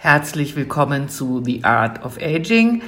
Herzlich 0.00 0.54
willkommen 0.54 1.08
zu 1.08 1.42
The 1.44 1.64
Art 1.64 2.04
of 2.04 2.18
Aging. 2.22 2.82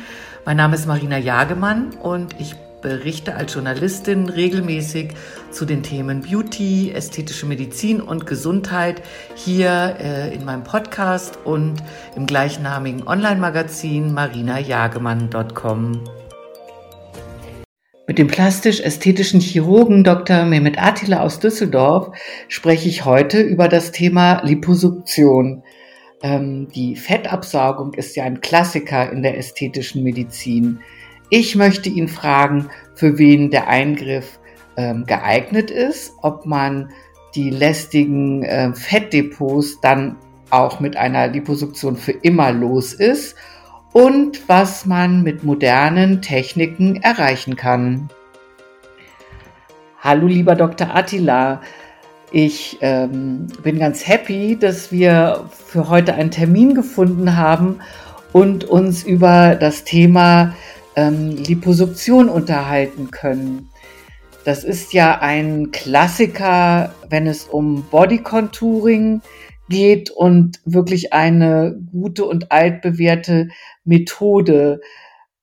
Mein 0.46 0.56
Name 0.56 0.76
ist 0.76 0.86
Marina 0.86 1.18
Jagemann 1.18 1.90
und 2.00 2.36
ich 2.38 2.54
berichte 2.82 3.34
als 3.34 3.52
Journalistin 3.52 4.28
regelmäßig 4.28 5.14
zu 5.50 5.64
den 5.64 5.82
Themen 5.82 6.20
Beauty, 6.20 6.92
ästhetische 6.92 7.46
Medizin 7.46 8.00
und 8.00 8.26
Gesundheit 8.26 9.02
hier 9.34 9.96
äh, 9.98 10.32
in 10.32 10.44
meinem 10.44 10.62
Podcast 10.62 11.36
und 11.44 11.82
im 12.14 12.26
gleichnamigen 12.26 13.04
Online-Magazin 13.08 14.14
marinajagemann.com. 14.14 16.04
Mit 18.06 18.18
dem 18.18 18.28
plastisch-ästhetischen 18.28 19.40
Chirurgen 19.40 20.04
Dr. 20.04 20.44
Mehmet 20.44 20.80
Attila 20.80 21.22
aus 21.22 21.40
Düsseldorf 21.40 22.16
spreche 22.46 22.88
ich 22.88 23.04
heute 23.04 23.40
über 23.40 23.66
das 23.66 23.90
Thema 23.90 24.42
Liposuktion. 24.44 25.64
Ähm, 26.22 26.68
die 26.68 26.96
Fettabsaugung 26.96 27.94
ist 27.94 28.14
ja 28.16 28.24
ein 28.24 28.40
Klassiker 28.40 29.10
in 29.10 29.22
der 29.22 29.38
ästhetischen 29.38 30.02
Medizin. 30.02 30.80
Ich 31.30 31.56
möchte 31.56 31.88
ihn 31.88 32.08
fragen, 32.08 32.68
für 32.94 33.18
wen 33.18 33.50
der 33.50 33.68
Eingriff 33.68 34.38
ähm, 34.76 35.06
geeignet 35.06 35.70
ist, 35.70 36.12
ob 36.22 36.44
man 36.44 36.90
die 37.34 37.50
lästigen 37.50 38.42
äh, 38.42 38.72
Fettdepots 38.74 39.80
dann 39.80 40.16
auch 40.50 40.80
mit 40.80 40.96
einer 40.96 41.28
Liposuktion 41.28 41.96
für 41.96 42.12
immer 42.12 42.52
los 42.52 42.92
ist 42.92 43.36
und 43.92 44.48
was 44.48 44.84
man 44.84 45.22
mit 45.22 45.44
modernen 45.44 46.22
Techniken 46.22 46.96
erreichen 46.96 47.56
kann. 47.56 48.10
Hallo 50.00 50.26
lieber 50.26 50.54
Dr. 50.54 50.94
Attila, 50.94 51.60
ich 52.32 52.78
ähm, 52.80 53.48
bin 53.62 53.78
ganz 53.78 54.06
happy, 54.06 54.56
dass 54.58 54.92
wir 54.92 55.48
für 55.50 55.88
heute 55.88 56.14
einen 56.14 56.30
Termin 56.30 56.74
gefunden 56.74 57.36
haben 57.36 57.80
und 58.32 58.64
uns 58.64 59.02
über 59.02 59.56
das 59.56 59.84
Thema 59.84 60.54
ähm, 60.94 61.36
Liposuktion 61.36 62.28
unterhalten 62.28 63.10
können. 63.10 63.68
Das 64.44 64.64
ist 64.64 64.92
ja 64.92 65.18
ein 65.20 65.70
Klassiker, 65.70 66.94
wenn 67.08 67.26
es 67.26 67.44
um 67.44 67.84
Bodycontouring 67.90 69.22
geht 69.68 70.10
und 70.10 70.60
wirklich 70.64 71.12
eine 71.12 71.76
gute 71.92 72.24
und 72.24 72.50
altbewährte 72.52 73.48
Methode. 73.84 74.80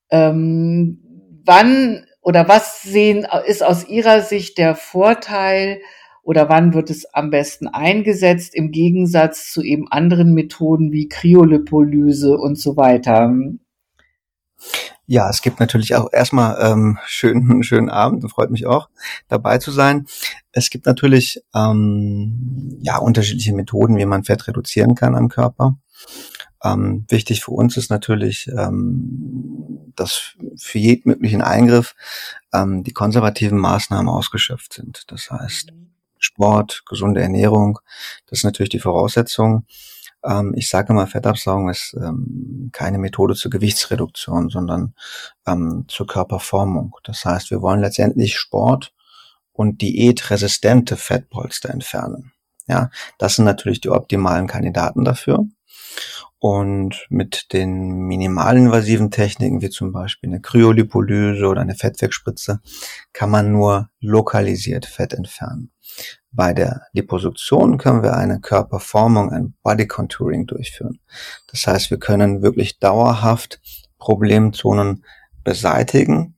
Ähm, 0.09 0.99
wann 1.45 2.05
oder 2.21 2.47
was 2.47 2.81
sehen, 2.81 3.25
ist 3.45 3.63
aus 3.63 3.87
Ihrer 3.87 4.21
Sicht 4.21 4.57
der 4.57 4.75
Vorteil 4.75 5.79
oder 6.27 6.49
wann 6.49 6.73
wird 6.73 6.89
es 6.89 7.05
am 7.13 7.29
besten 7.29 7.69
eingesetzt 7.69 8.53
im 8.53 8.71
Gegensatz 8.71 9.49
zu 9.49 9.61
eben 9.61 9.89
anderen 9.89 10.33
Methoden 10.33 10.91
wie 10.91 11.07
Kryolipolyse 11.07 12.37
und 12.37 12.59
so 12.59 12.75
weiter? 12.75 13.33
Ja, 15.05 15.29
es 15.29 15.41
gibt 15.41 15.61
natürlich 15.61 15.95
auch 15.95 16.11
erstmal 16.11 16.57
ähm, 16.59 16.97
schönen 17.05 17.63
schönen 17.63 17.89
Abend 17.89 18.23
und 18.23 18.29
freut 18.29 18.51
mich 18.51 18.65
auch 18.65 18.89
dabei 19.29 19.57
zu 19.57 19.71
sein. 19.71 20.05
Es 20.51 20.69
gibt 20.69 20.85
natürlich 20.85 21.41
ähm, 21.55 22.77
ja 22.81 22.97
unterschiedliche 22.97 23.53
Methoden, 23.53 23.95
wie 23.95 24.05
man 24.05 24.25
Fett 24.25 24.49
reduzieren 24.49 24.95
kann 24.95 25.15
am 25.15 25.29
Körper. 25.29 25.77
Ähm, 26.61 27.05
wichtig 27.07 27.41
für 27.41 27.51
uns 27.51 27.77
ist 27.77 27.89
natürlich, 27.89 28.49
ähm, 28.49 29.93
dass 29.95 30.35
für 30.57 30.79
jeden 30.79 31.07
möglichen 31.07 31.41
Eingriff 31.41 31.95
ähm, 32.53 32.83
die 32.83 32.91
konservativen 32.91 33.59
Maßnahmen 33.59 34.09
ausgeschöpft 34.09 34.73
sind. 34.73 35.05
Das 35.07 35.31
heißt, 35.31 35.71
mhm. 35.71 35.87
Sport, 36.27 36.83
gesunde 36.85 37.21
Ernährung, 37.21 37.79
das 38.27 38.39
ist 38.39 38.43
natürlich 38.43 38.69
die 38.69 38.79
Voraussetzung. 38.79 39.65
Ähm, 40.23 40.53
ich 40.55 40.69
sage 40.69 40.91
immer, 40.91 41.07
Fettabsaugung 41.07 41.69
ist 41.69 41.95
ähm, 41.99 42.69
keine 42.73 42.97
Methode 42.97 43.35
zur 43.35 43.49
Gewichtsreduktion, 43.51 44.49
sondern 44.49 44.93
ähm, 45.47 45.85
zur 45.87 46.07
Körperformung. 46.07 46.95
Das 47.03 47.23
heißt, 47.23 47.49
wir 47.51 47.61
wollen 47.61 47.81
letztendlich 47.81 48.37
Sport 48.37 48.93
und 49.53 49.81
diätresistente 49.81 50.97
Fettpolster 50.97 51.69
entfernen. 51.69 52.33
Ja, 52.67 52.89
das 53.17 53.35
sind 53.35 53.45
natürlich 53.45 53.81
die 53.81 53.89
optimalen 53.89 54.47
Kandidaten 54.47 55.05
dafür. 55.05 55.45
Und 56.39 57.07
mit 57.09 57.51
den 57.53 58.05
minimalinvasiven 58.07 59.09
Techniken, 59.09 59.61
wie 59.61 59.71
zum 59.71 59.91
Beispiel 59.91 60.29
eine 60.29 60.41
Kryolipolyse 60.41 61.47
oder 61.47 61.61
eine 61.61 61.73
Fettwegspritze, 61.73 62.61
kann 63.11 63.31
man 63.31 63.51
nur 63.51 63.89
lokalisiert 63.99 64.85
Fett 64.85 65.13
entfernen. 65.13 65.71
Bei 66.31 66.53
der 66.53 66.83
Liposuktion 66.93 67.79
können 67.79 68.03
wir 68.03 68.15
eine 68.15 68.39
Körperformung, 68.39 69.31
ein 69.31 69.55
Body 69.63 69.87
Contouring 69.87 70.45
durchführen. 70.45 70.99
Das 71.49 71.65
heißt, 71.65 71.89
wir 71.89 71.97
können 71.97 72.43
wirklich 72.43 72.77
dauerhaft 72.77 73.59
Problemzonen 73.97 75.03
beseitigen 75.43 76.35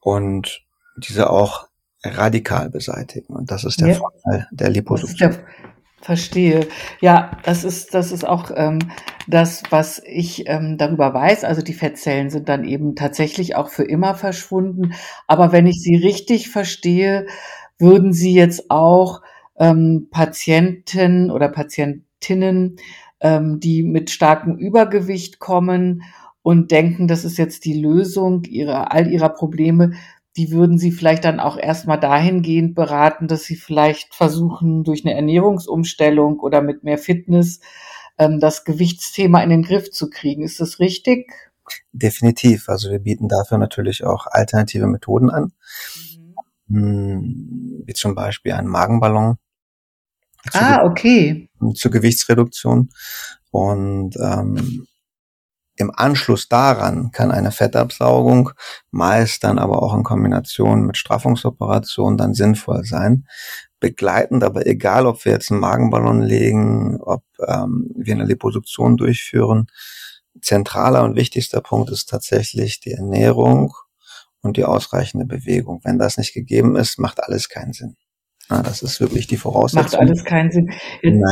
und 0.00 0.62
diese 0.96 1.28
auch 1.28 1.69
radikal 2.02 2.70
beseitigen. 2.70 3.34
Und 3.34 3.50
das 3.50 3.64
ist 3.64 3.80
der 3.80 3.88
ja. 3.88 3.94
Vorteil 3.94 4.48
der 4.50 4.70
Liposuktion. 4.70 5.36
Verstehe. 6.02 6.66
Ja, 7.02 7.32
das 7.42 7.62
ist, 7.62 7.92
das 7.92 8.10
ist 8.10 8.26
auch 8.26 8.50
ähm, 8.54 8.78
das, 9.28 9.62
was 9.68 10.00
ich 10.06 10.48
ähm, 10.48 10.78
darüber 10.78 11.12
weiß. 11.12 11.44
Also 11.44 11.60
die 11.60 11.74
Fettzellen 11.74 12.30
sind 12.30 12.48
dann 12.48 12.64
eben 12.64 12.96
tatsächlich 12.96 13.54
auch 13.54 13.68
für 13.68 13.84
immer 13.84 14.14
verschwunden. 14.14 14.94
Aber 15.26 15.52
wenn 15.52 15.66
ich 15.66 15.82
Sie 15.82 15.96
richtig 15.96 16.48
verstehe, 16.48 17.26
würden 17.78 18.14
Sie 18.14 18.32
jetzt 18.32 18.70
auch 18.70 19.20
ähm, 19.58 20.08
Patienten 20.10 21.30
oder 21.30 21.48
Patientinnen, 21.50 22.76
ähm, 23.20 23.60
die 23.60 23.82
mit 23.82 24.08
starkem 24.08 24.56
Übergewicht 24.56 25.38
kommen 25.38 26.02
und 26.40 26.70
denken, 26.70 27.08
das 27.08 27.26
ist 27.26 27.36
jetzt 27.36 27.66
die 27.66 27.78
Lösung 27.78 28.44
ihrer, 28.44 28.92
all 28.92 29.06
ihrer 29.12 29.28
Probleme, 29.28 29.92
die 30.36 30.52
würden 30.52 30.78
Sie 30.78 30.92
vielleicht 30.92 31.24
dann 31.24 31.40
auch 31.40 31.56
erstmal 31.56 31.98
dahingehend 31.98 32.74
beraten, 32.74 33.26
dass 33.26 33.44
Sie 33.44 33.56
vielleicht 33.56 34.14
versuchen, 34.14 34.84
durch 34.84 35.04
eine 35.04 35.14
Ernährungsumstellung 35.14 36.38
oder 36.38 36.62
mit 36.62 36.84
mehr 36.84 36.98
Fitness 36.98 37.60
ähm, 38.18 38.38
das 38.38 38.64
Gewichtsthema 38.64 39.42
in 39.42 39.50
den 39.50 39.62
Griff 39.62 39.90
zu 39.90 40.08
kriegen. 40.08 40.42
Ist 40.42 40.60
das 40.60 40.78
richtig? 40.78 41.32
Definitiv. 41.92 42.68
Also 42.68 42.90
wir 42.90 43.00
bieten 43.00 43.28
dafür 43.28 43.58
natürlich 43.58 44.04
auch 44.04 44.26
alternative 44.26 44.86
Methoden 44.86 45.30
an, 45.30 45.52
mhm. 46.68 47.82
wie 47.84 47.94
zum 47.94 48.14
Beispiel 48.14 48.52
einen 48.52 48.68
Magenballon. 48.68 49.36
Ah, 50.52 50.84
okay. 50.84 51.48
Zur 51.74 51.90
Gewichtsreduktion. 51.90 52.90
Und 53.50 54.16
ähm, 54.16 54.86
im 55.80 55.90
Anschluss 55.94 56.48
daran 56.48 57.10
kann 57.10 57.30
eine 57.30 57.52
Fettabsaugung 57.52 58.50
meist 58.90 59.44
dann 59.44 59.58
aber 59.58 59.82
auch 59.82 59.94
in 59.94 60.02
Kombination 60.02 60.86
mit 60.86 60.98
Straffungsoperationen 60.98 62.18
dann 62.18 62.34
sinnvoll 62.34 62.84
sein. 62.84 63.26
Begleitend, 63.80 64.44
aber 64.44 64.66
egal, 64.66 65.06
ob 65.06 65.24
wir 65.24 65.32
jetzt 65.32 65.50
einen 65.50 65.60
Magenballon 65.60 66.20
legen, 66.20 67.00
ob 67.00 67.24
ähm, 67.46 67.90
wir 67.96 68.14
eine 68.14 68.26
Liposuktion 68.26 68.98
durchführen, 68.98 69.68
zentraler 70.42 71.02
und 71.02 71.16
wichtigster 71.16 71.62
Punkt 71.62 71.90
ist 71.90 72.10
tatsächlich 72.10 72.80
die 72.80 72.92
Ernährung 72.92 73.72
und 74.42 74.58
die 74.58 74.64
ausreichende 74.64 75.24
Bewegung. 75.24 75.80
Wenn 75.82 75.98
das 75.98 76.18
nicht 76.18 76.34
gegeben 76.34 76.76
ist, 76.76 76.98
macht 76.98 77.22
alles 77.22 77.48
keinen 77.48 77.72
Sinn. 77.72 77.96
Ja, 78.50 78.62
das 78.62 78.82
ist 78.82 79.00
wirklich 79.00 79.28
die 79.28 79.38
Voraussetzung. 79.38 79.82
Macht 79.82 79.98
alles 79.98 80.24
keinen 80.24 80.50
Sinn. 80.50 80.70
Nein. 81.02 81.22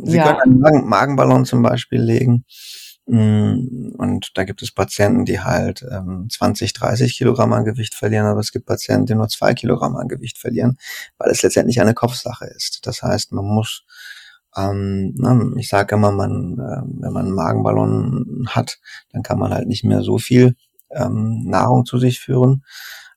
Sie 0.00 0.16
ja. 0.16 0.34
können 0.34 0.40
einen 0.40 0.60
Magen 0.60 0.88
Magenballon 0.88 1.44
zum 1.44 1.62
Beispiel 1.62 2.00
legen 2.00 2.44
und 3.08 4.32
da 4.34 4.44
gibt 4.44 4.60
es 4.60 4.70
Patienten, 4.70 5.24
die 5.24 5.40
halt 5.40 5.82
ähm, 5.90 6.28
20, 6.30 6.74
30 6.74 7.16
Kilogramm 7.16 7.54
an 7.54 7.64
Gewicht 7.64 7.94
verlieren, 7.94 8.26
aber 8.26 8.40
es 8.40 8.52
gibt 8.52 8.66
Patienten, 8.66 9.06
die 9.06 9.14
nur 9.14 9.28
zwei 9.28 9.54
Kilogramm 9.54 9.96
an 9.96 10.08
Gewicht 10.08 10.36
verlieren, 10.36 10.76
weil 11.16 11.30
es 11.30 11.42
letztendlich 11.42 11.80
eine 11.80 11.94
Kopfsache 11.94 12.44
ist. 12.44 12.86
Das 12.86 13.02
heißt, 13.02 13.32
man 13.32 13.46
muss, 13.46 13.84
ähm, 14.54 15.14
na, 15.16 15.40
ich 15.56 15.70
sage 15.70 15.94
immer, 15.94 16.12
man, 16.12 16.58
äh, 16.58 16.82
wenn 17.00 17.12
man 17.14 17.26
einen 17.26 17.34
Magenballon 17.34 18.46
hat, 18.50 18.78
dann 19.10 19.22
kann 19.22 19.38
man 19.38 19.54
halt 19.54 19.68
nicht 19.68 19.84
mehr 19.84 20.02
so 20.02 20.18
viel 20.18 20.54
ähm, 20.90 21.44
Nahrung 21.46 21.86
zu 21.86 21.98
sich 21.98 22.20
führen. 22.20 22.62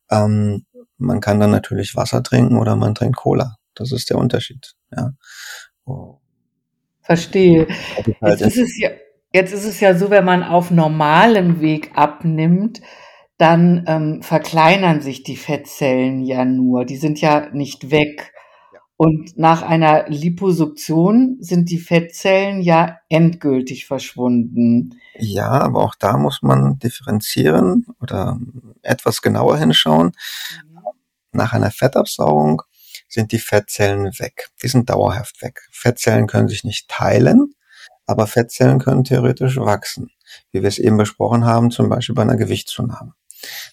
Ähm, 0.10 0.66
man 0.98 1.20
kann 1.20 1.42
dann 1.42 1.52
natürlich 1.52 1.98
Wasser 1.98 2.24
trinken 2.24 2.58
oder 2.58 2.78
man 2.78 2.96
trinkt 2.96 3.18
Cola. 3.18 3.58
Das 3.76 3.92
ist 3.92 4.10
der 4.10 4.18
Unterschied. 4.18 4.74
Ja. 4.96 5.12
Oh. 5.84 6.20
Verstehe. 7.02 7.68
Halt 8.22 8.40
Jetzt 8.40 8.56
ist 8.56 8.70
es 8.70 8.80
ja 8.80 8.92
Jetzt 9.34 9.54
ist 9.54 9.66
es 9.66 9.80
ja 9.80 9.96
so, 9.96 10.10
wenn 10.10 10.26
man 10.26 10.44
auf 10.44 10.72
normalem 10.72 11.62
Weg 11.62 11.92
abnimmt, 11.96 12.82
dann 13.38 13.86
ähm, 13.88 14.22
verkleinern 14.22 15.02
sich 15.02 15.24
die 15.24 15.38
Fettzellen 15.38 16.22
ja 16.22 16.46
nur. 16.46 16.86
Die 16.86 16.98
sind 16.98 17.22
ja 17.22 17.50
nicht 17.52 17.92
weg. 17.92 18.34
Und 18.98 19.36
nach 19.36 19.64
einer 19.64 20.08
Liposuktion 20.10 21.38
sind 21.40 21.72
die 21.72 21.80
Fettzellen 21.80 22.62
ja 22.62 23.00
endgültig 23.10 23.88
verschwunden. 23.88 25.00
Ja, 25.18 25.50
aber 25.50 25.84
auch 25.84 25.96
da 25.96 26.18
muss 26.18 26.44
man 26.44 26.78
differenzieren 26.78 27.88
oder 28.00 28.38
etwas 28.84 29.24
genauer 29.24 29.58
hinschauen. 29.58 30.12
Mhm. 30.64 30.80
Nach 31.32 31.54
einer 31.54 31.72
Fettabsaugung 31.72 32.62
sind 33.08 33.32
die 33.32 33.40
Fettzellen 33.40 34.06
weg. 34.20 34.50
Die 34.62 34.68
sind 34.68 34.90
dauerhaft 34.90 35.42
weg. 35.42 35.62
Fettzellen 35.72 36.28
können 36.28 36.48
sich 36.48 36.64
nicht 36.64 36.90
teilen 36.90 37.56
aber 38.12 38.28
Fettzellen 38.28 38.80
können 38.80 39.04
theoretisch 39.04 39.58
wachsen, 39.58 40.12
wie 40.52 40.62
wir 40.62 40.70
es 40.70 40.80
eben 40.80 40.98
besprochen 40.98 41.46
haben, 41.46 41.72
zum 41.72 41.90
Beispiel 41.90 42.16
bei 42.16 42.22
einer 42.22 42.38
Gewichtszunahme. 42.38 43.14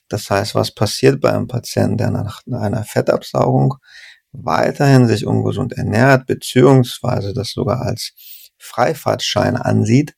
Das 0.08 0.30
heißt, 0.30 0.54
was 0.54 0.74
passiert 0.74 1.20
bei 1.20 1.30
einem 1.32 1.46
Patienten, 1.46 1.98
der 1.98 2.10
nach 2.10 2.42
einer 2.46 2.84
Fettabsaugung 2.84 3.76
weiterhin 4.32 5.06
sich 5.06 5.26
ungesund 5.26 5.72
ernährt, 5.74 6.26
beziehungsweise 6.26 7.34
das 7.34 7.50
sogar 7.50 7.82
als 7.82 8.12
Freifahrtschein 8.58 9.56
ansieht, 9.56 10.14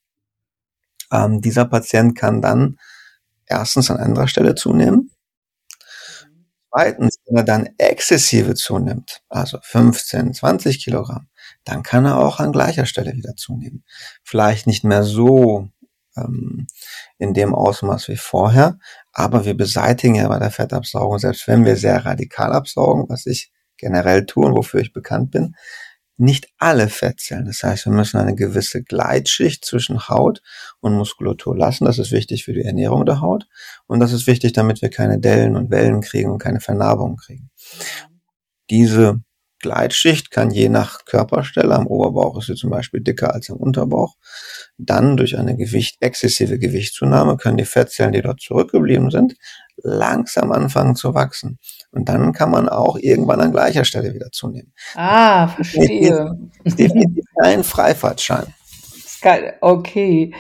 ähm, 1.13 1.41
dieser 1.41 1.65
Patient 1.65 2.17
kann 2.17 2.41
dann 2.41 2.79
erstens 3.47 3.91
an 3.91 3.99
anderer 3.99 4.29
Stelle 4.29 4.55
zunehmen. 4.55 5.11
Zweitens, 6.73 7.17
wenn 7.27 7.37
er 7.37 7.43
dann 7.43 7.69
exzessive 7.79 8.55
zunimmt, 8.55 9.23
also 9.29 9.59
15, 9.61 10.35
20 10.35 10.85
Kilogramm, 10.85 11.27
dann 11.65 11.83
kann 11.83 12.05
er 12.05 12.19
auch 12.19 12.41
an 12.41 12.53
gleicher 12.53 12.87
Stelle 12.87 13.15
wieder 13.15 13.37
zunehmen. 13.37 13.85
Vielleicht 14.23 14.67
nicht 14.67 14.85
mehr 14.85 15.03
so 15.03 15.69
ähm, 16.17 16.67
in 17.19 17.35
dem 17.35 17.55
Ausmaß 17.55 18.09
wie 18.09 18.17
vorher, 18.17 18.79
aber 19.13 19.45
wir 19.45 19.57
beseitigen 19.57 20.15
ja 20.17 20.29
bei 20.29 20.39
der 20.39 20.51
Fettabsaugung, 20.51 21.19
selbst 21.19 21.47
wenn 21.49 21.65
wir 21.65 21.77
sehr 21.77 22.05
radikal 22.05 22.53
absaugen, 22.53 23.09
was 23.09 23.27
ich 23.27 23.53
generell 23.77 24.27
tue 24.27 24.47
und 24.47 24.57
wofür 24.57 24.81
ich 24.81 24.93
bekannt 24.93 25.31
bin, 25.31 25.55
nicht 26.21 26.49
alle 26.59 26.89
Fettzellen. 26.91 27.47
Das 27.47 27.63
heißt, 27.63 27.87
wir 27.87 27.93
müssen 27.93 28.19
eine 28.19 28.35
gewisse 28.35 28.83
Gleitschicht 28.83 29.65
zwischen 29.65 30.09
Haut 30.09 30.43
und 30.81 30.95
Muskulatur 30.95 31.57
lassen. 31.57 31.87
Das 31.87 31.99
ist 31.99 32.13
wichtig 32.13 32.45
für 32.45 32.53
die 32.53 32.63
Ernährung 32.63 33.07
der 33.07 33.23
Haut. 33.23 33.47
Und 33.87 34.01
das 34.01 34.13
ist 34.13 34.27
wichtig, 34.27 34.53
damit 34.53 34.83
wir 34.83 34.91
keine 34.91 35.19
Dellen 35.19 35.57
und 35.57 35.71
Wellen 35.71 36.03
kriegen 36.03 36.31
und 36.31 36.39
keine 36.39 36.61
Vernarbungen 36.61 37.17
kriegen. 37.17 37.51
Diese 38.69 39.21
Gleitschicht 39.61 40.31
kann 40.31 40.51
je 40.51 40.69
nach 40.69 41.05
Körperstelle, 41.05 41.75
am 41.75 41.87
Oberbauch 41.87 42.39
ist 42.39 42.47
sie 42.47 42.55
zum 42.55 42.71
Beispiel 42.71 43.01
dicker 43.01 43.35
als 43.35 43.51
am 43.51 43.59
Unterbauch, 43.59 44.17
dann 44.79 45.17
durch 45.17 45.39
eine 45.39 45.57
Gewicht, 45.57 45.97
exzessive 46.01 46.59
Gewichtszunahme 46.59 47.37
können 47.37 47.59
die 47.59 47.65
Fettzellen, 47.65 48.13
die 48.13 48.23
dort 48.23 48.41
zurückgeblieben 48.41 49.11
sind, 49.11 49.35
langsam 49.77 50.53
anfangen 50.53 50.97
zu 50.97 51.15
wachsen. 51.15 51.59
Und 51.93 52.09
dann 52.09 52.33
kann 52.33 52.51
man 52.51 52.69
auch 52.69 52.99
irgendwann 52.99 53.41
an 53.41 53.53
gleicher 53.53 53.85
Stelle 53.85 54.15
wieder 54.15 54.31
zunehmen. 54.33 54.73
Ah, 54.95 55.49
verstehe. 55.49 56.39
Ist 56.65 56.79
definitiv 56.79 57.25
kein 57.41 57.65
Freifahrtschein. 57.65 58.47
Okay. 59.61 60.35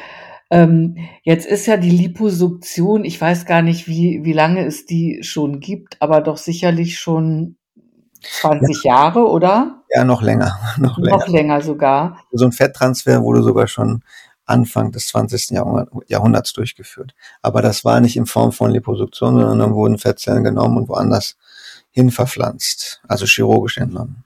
Ähm, 0.50 0.96
jetzt 1.22 1.46
ist 1.46 1.66
ja 1.66 1.76
die 1.76 1.90
Liposuktion, 1.90 3.04
ich 3.04 3.20
weiß 3.20 3.46
gar 3.46 3.62
nicht, 3.62 3.86
wie, 3.86 4.24
wie 4.24 4.32
lange 4.32 4.64
es 4.66 4.84
die 4.84 5.20
schon 5.22 5.60
gibt, 5.60 5.96
aber 6.00 6.20
doch 6.20 6.38
sicherlich 6.38 6.98
schon 6.98 7.56
20 8.22 8.84
ja. 8.84 8.94
Jahre, 8.94 9.28
oder? 9.28 9.82
Ja, 9.90 10.04
noch 10.04 10.22
länger. 10.22 10.58
Noch 10.78 10.98
länger, 10.98 11.16
noch 11.16 11.28
länger 11.28 11.60
sogar. 11.60 12.18
So 12.32 12.44
ein 12.44 12.52
Fetttransfer 12.52 13.22
wurde 13.22 13.42
sogar 13.42 13.66
schon 13.66 14.02
Anfang 14.46 14.92
des 14.92 15.08
20. 15.08 15.50
Jahrhunderts 16.08 16.52
durchgeführt. 16.52 17.14
Aber 17.42 17.62
das 17.62 17.84
war 17.84 18.00
nicht 18.00 18.16
in 18.16 18.26
Form 18.26 18.52
von 18.52 18.70
Liposuktion, 18.70 19.34
sondern 19.34 19.58
dann 19.58 19.74
wurden 19.74 19.98
Fettzellen 19.98 20.44
genommen 20.44 20.76
und 20.76 20.88
woanders 20.88 21.36
hin 21.90 22.10
verpflanzt, 22.10 23.02
also 23.08 23.26
chirurgisch 23.26 23.78
entnommen. 23.78 24.24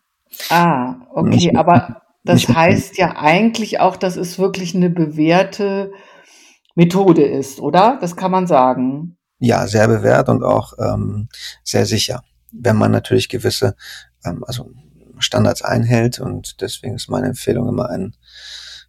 Ah, 0.51 0.97
okay, 1.15 1.29
nicht, 1.29 1.57
aber 1.57 2.03
das 2.25 2.49
heißt 2.49 2.99
ja 2.99 3.17
eigentlich 3.17 3.81
auch, 3.81 3.97
dass 3.97 4.17
es 4.17 4.39
wirklich 4.39 4.75
eine 4.75 4.91
bewährte 4.91 5.93
Methode 6.75 7.25
ist, 7.25 7.61
oder? 7.61 7.99
Das 8.01 8.17
kann 8.17 8.31
man 8.31 8.47
sagen. 8.47 9.17
Ja, 9.39 9.67
sehr 9.67 9.89
bewährt 9.89 10.29
und 10.29 10.43
auch 10.43 10.73
ähm, 10.79 11.29
sehr 11.63 11.87
sicher, 11.87 12.23
wenn 12.61 12.77
man 12.77 12.91
natürlich 12.91 13.29
gewisse 13.29 13.77
ähm, 14.25 14.45
also 14.45 14.71
Standards 15.19 15.63
einhält 15.63 16.19
und 16.19 16.61
deswegen 16.61 16.95
ist 16.95 17.09
meine 17.09 17.29
Empfehlung 17.29 17.69
immer 17.69 17.89
ein 17.89 18.15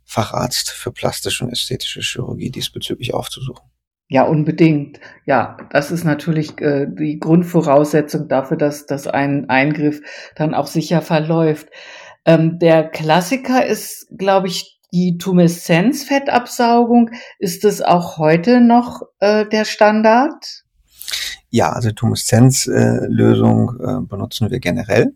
Facharzt 0.03 0.69
für 0.69 0.91
plastische 0.91 1.45
und 1.45 1.51
ästhetische 1.51 2.01
Chirurgie 2.01 2.51
diesbezüglich 2.51 3.13
aufzusuchen. 3.13 3.65
Ja, 4.07 4.23
unbedingt. 4.23 4.99
Ja, 5.25 5.57
das 5.71 5.89
ist 5.89 6.03
natürlich 6.03 6.61
äh, 6.61 6.85
die 6.87 7.19
Grundvoraussetzung 7.19 8.27
dafür, 8.27 8.55
dass, 8.55 8.85
dass 8.85 9.07
ein 9.07 9.49
Eingriff 9.49 10.01
dann 10.35 10.53
auch 10.53 10.67
sicher 10.67 11.01
verläuft. 11.01 11.69
Ähm, 12.23 12.59
der 12.59 12.87
Klassiker 12.87 13.65
ist, 13.65 14.07
glaube 14.15 14.47
ich, 14.47 14.79
die 14.93 15.17
Tumeszenzfettabsaugung. 15.17 17.09
Ist 17.39 17.63
das 17.63 17.81
auch 17.81 18.17
heute 18.17 18.61
noch 18.61 19.01
äh, 19.19 19.47
der 19.47 19.65
Standard? 19.65 20.64
Ja, 21.49 21.71
also 21.71 21.91
Tumeszenzlösung 21.91 23.79
äh, 23.79 24.01
benutzen 24.01 24.51
wir 24.51 24.59
generell. 24.59 25.13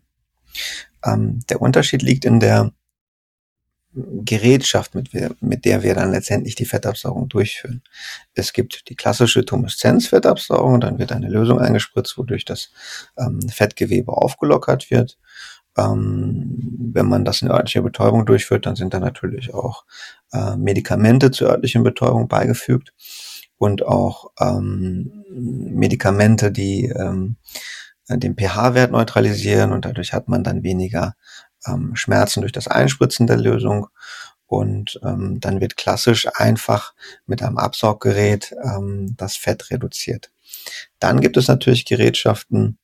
Ähm, 1.04 1.40
der 1.50 1.62
Unterschied 1.62 2.02
liegt 2.02 2.26
in 2.26 2.40
der 2.40 2.72
Gerätschaft, 3.94 4.94
mit, 4.94 5.14
wir, 5.14 5.36
mit 5.42 5.66
der 5.66 5.82
wir 5.82 5.96
dann 5.96 6.12
letztendlich 6.12 6.56
die 6.56 6.66
Fettabsaugung 6.66 7.28
durchführen. 7.28 7.82
Es 8.36 8.54
gibt 8.54 8.88
die 8.90 8.96
klassische 8.96 9.44
Tumeszenz-Fettabsaugung, 9.44 10.80
dann 10.80 11.00
wird 11.00 11.12
eine 11.12 11.28
Lösung 11.28 11.60
eingespritzt, 11.60 12.18
wodurch 12.18 12.46
das 12.46 12.70
ähm, 13.18 13.42
Fettgewebe 13.50 14.12
aufgelockert 14.12 14.92
wird. 14.92 15.18
Ähm, 15.76 16.90
wenn 16.94 17.08
man 17.08 17.26
das 17.26 17.42
in 17.42 17.50
örtlicher 17.50 17.82
Betäubung 17.82 18.26
durchführt, 18.26 18.66
dann 18.66 18.76
sind 18.76 18.94
da 18.94 19.00
natürlich 19.00 19.54
auch 19.54 19.86
äh, 20.34 20.56
Medikamente 20.56 21.32
zur 21.32 21.50
örtlichen 21.50 21.84
Betäubung 21.84 22.28
beigefügt 22.28 22.94
und 23.60 23.86
auch 23.86 24.32
ähm, 24.40 25.24
Medikamente, 25.30 26.52
die 26.52 26.86
ähm, 26.86 27.36
den 28.10 28.36
pH-Wert 28.36 28.92
neutralisieren 28.92 29.72
und 29.72 29.86
dadurch 29.86 30.14
hat 30.14 30.28
man 30.28 30.44
dann 30.44 30.64
weniger 30.64 31.16
ähm, 31.68 31.96
Schmerzen 31.96 32.42
durch 32.42 32.54
das 32.54 32.68
Einspritzen 32.68 33.28
der 33.28 33.38
Lösung 33.38 33.88
und 34.48 35.00
ähm, 35.04 35.40
dann 35.40 35.62
wird 35.62 35.78
klassisch 35.78 36.28
einfach 36.34 36.96
mit 37.28 37.44
einem 37.44 37.60
Absauggerät 37.60 38.56
ähm, 38.64 39.14
das 39.16 39.36
Fett 39.36 39.70
reduziert. 39.70 40.32
Dann 40.98 41.22
gibt 41.22 41.38
es 41.38 41.48
natürlich 41.48 41.86
Gerätschaften, 41.86 42.80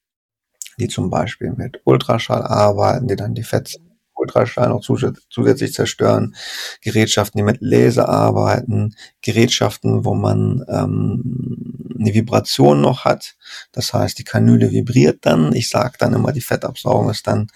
die 0.78 0.90
zum 0.90 1.10
Beispiel 1.10 1.52
mit 1.52 1.82
Ultraschall 1.86 2.44
arbeiten, 2.44 3.08
die 3.08 3.16
dann 3.16 3.34
die 3.34 3.44
Fett 3.44 3.80
Ultraschall 4.26 4.70
noch 4.70 4.82
zusätzlich 4.82 5.74
zerstören, 5.74 6.36
Gerätschaften, 6.82 7.38
die 7.38 7.44
mit 7.44 7.58
Laser 7.62 8.10
arbeiten, 8.10 8.96
Gerätschaften, 9.22 10.06
wo 10.06 10.14
man 10.14 10.64
ähm, 10.68 11.86
eine 12.00 12.14
Vibration 12.14 12.82
noch 12.82 13.06
hat. 13.06 13.36
Das 13.72 13.94
heißt, 13.94 14.18
die 14.20 14.24
Kanüle 14.24 14.72
vibriert 14.72 15.26
dann. 15.26 15.54
Ich 15.54 15.70
sage 15.70 15.96
dann 16.00 16.14
immer, 16.14 16.32
die 16.32 16.42
Fettabsaugung 16.42 17.10
ist 17.10 17.28
dann 17.28 17.48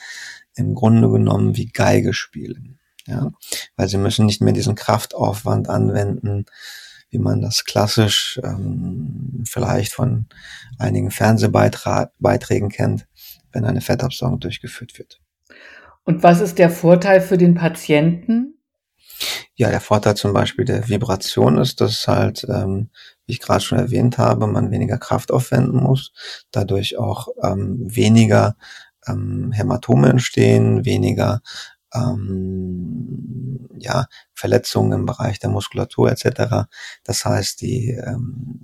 im 0.55 0.75
Grunde 0.75 1.09
genommen 1.09 1.57
wie 1.57 1.67
Geige 1.67 2.13
spielen. 2.13 2.79
Ja, 3.05 3.31
weil 3.75 3.88
sie 3.88 3.97
müssen 3.97 4.27
nicht 4.27 4.41
mehr 4.41 4.53
diesen 4.53 4.75
Kraftaufwand 4.75 5.67
anwenden, 5.67 6.45
wie 7.09 7.17
man 7.17 7.41
das 7.41 7.65
klassisch 7.65 8.39
ähm, 8.43 9.43
vielleicht 9.47 9.93
von 9.93 10.27
einigen 10.77 11.09
Fernsehbeiträgen 11.09 12.69
kennt, 12.69 13.07
wenn 13.51 13.65
eine 13.65 13.81
Fettabsaugung 13.81 14.39
durchgeführt 14.39 14.99
wird. 14.99 15.19
Und 16.09 16.23
was 16.23 16.41
ist 16.41 16.57
der 16.57 16.71
Vorteil 16.71 17.21
für 17.21 17.37
den 17.37 17.53
Patienten? 17.53 18.59
Ja, 19.53 19.69
der 19.69 19.79
Vorteil 19.79 20.15
zum 20.15 20.33
Beispiel 20.33 20.65
der 20.65 20.89
Vibration 20.89 21.59
ist, 21.59 21.81
dass 21.81 22.07
halt, 22.07 22.47
ähm, 22.49 22.89
wie 23.27 23.33
ich 23.33 23.39
gerade 23.39 23.61
schon 23.61 23.77
erwähnt 23.77 24.17
habe, 24.17 24.47
man 24.47 24.71
weniger 24.71 24.97
Kraft 24.97 25.31
aufwenden 25.31 25.83
muss, 25.83 26.11
dadurch 26.49 26.97
auch 26.97 27.27
ähm, 27.43 27.77
weniger 27.81 28.55
ähm, 29.05 29.51
Hämatome 29.51 30.09
entstehen, 30.09 30.83
weniger 30.83 31.41
ähm, 31.93 33.69
ja, 33.77 34.07
Verletzungen 34.33 34.93
im 34.93 35.05
Bereich 35.05 35.37
der 35.37 35.51
Muskulatur 35.51 36.09
etc. 36.09 36.67
Das 37.03 37.23
heißt, 37.23 37.61
die 37.61 37.91
ähm, 37.91 38.59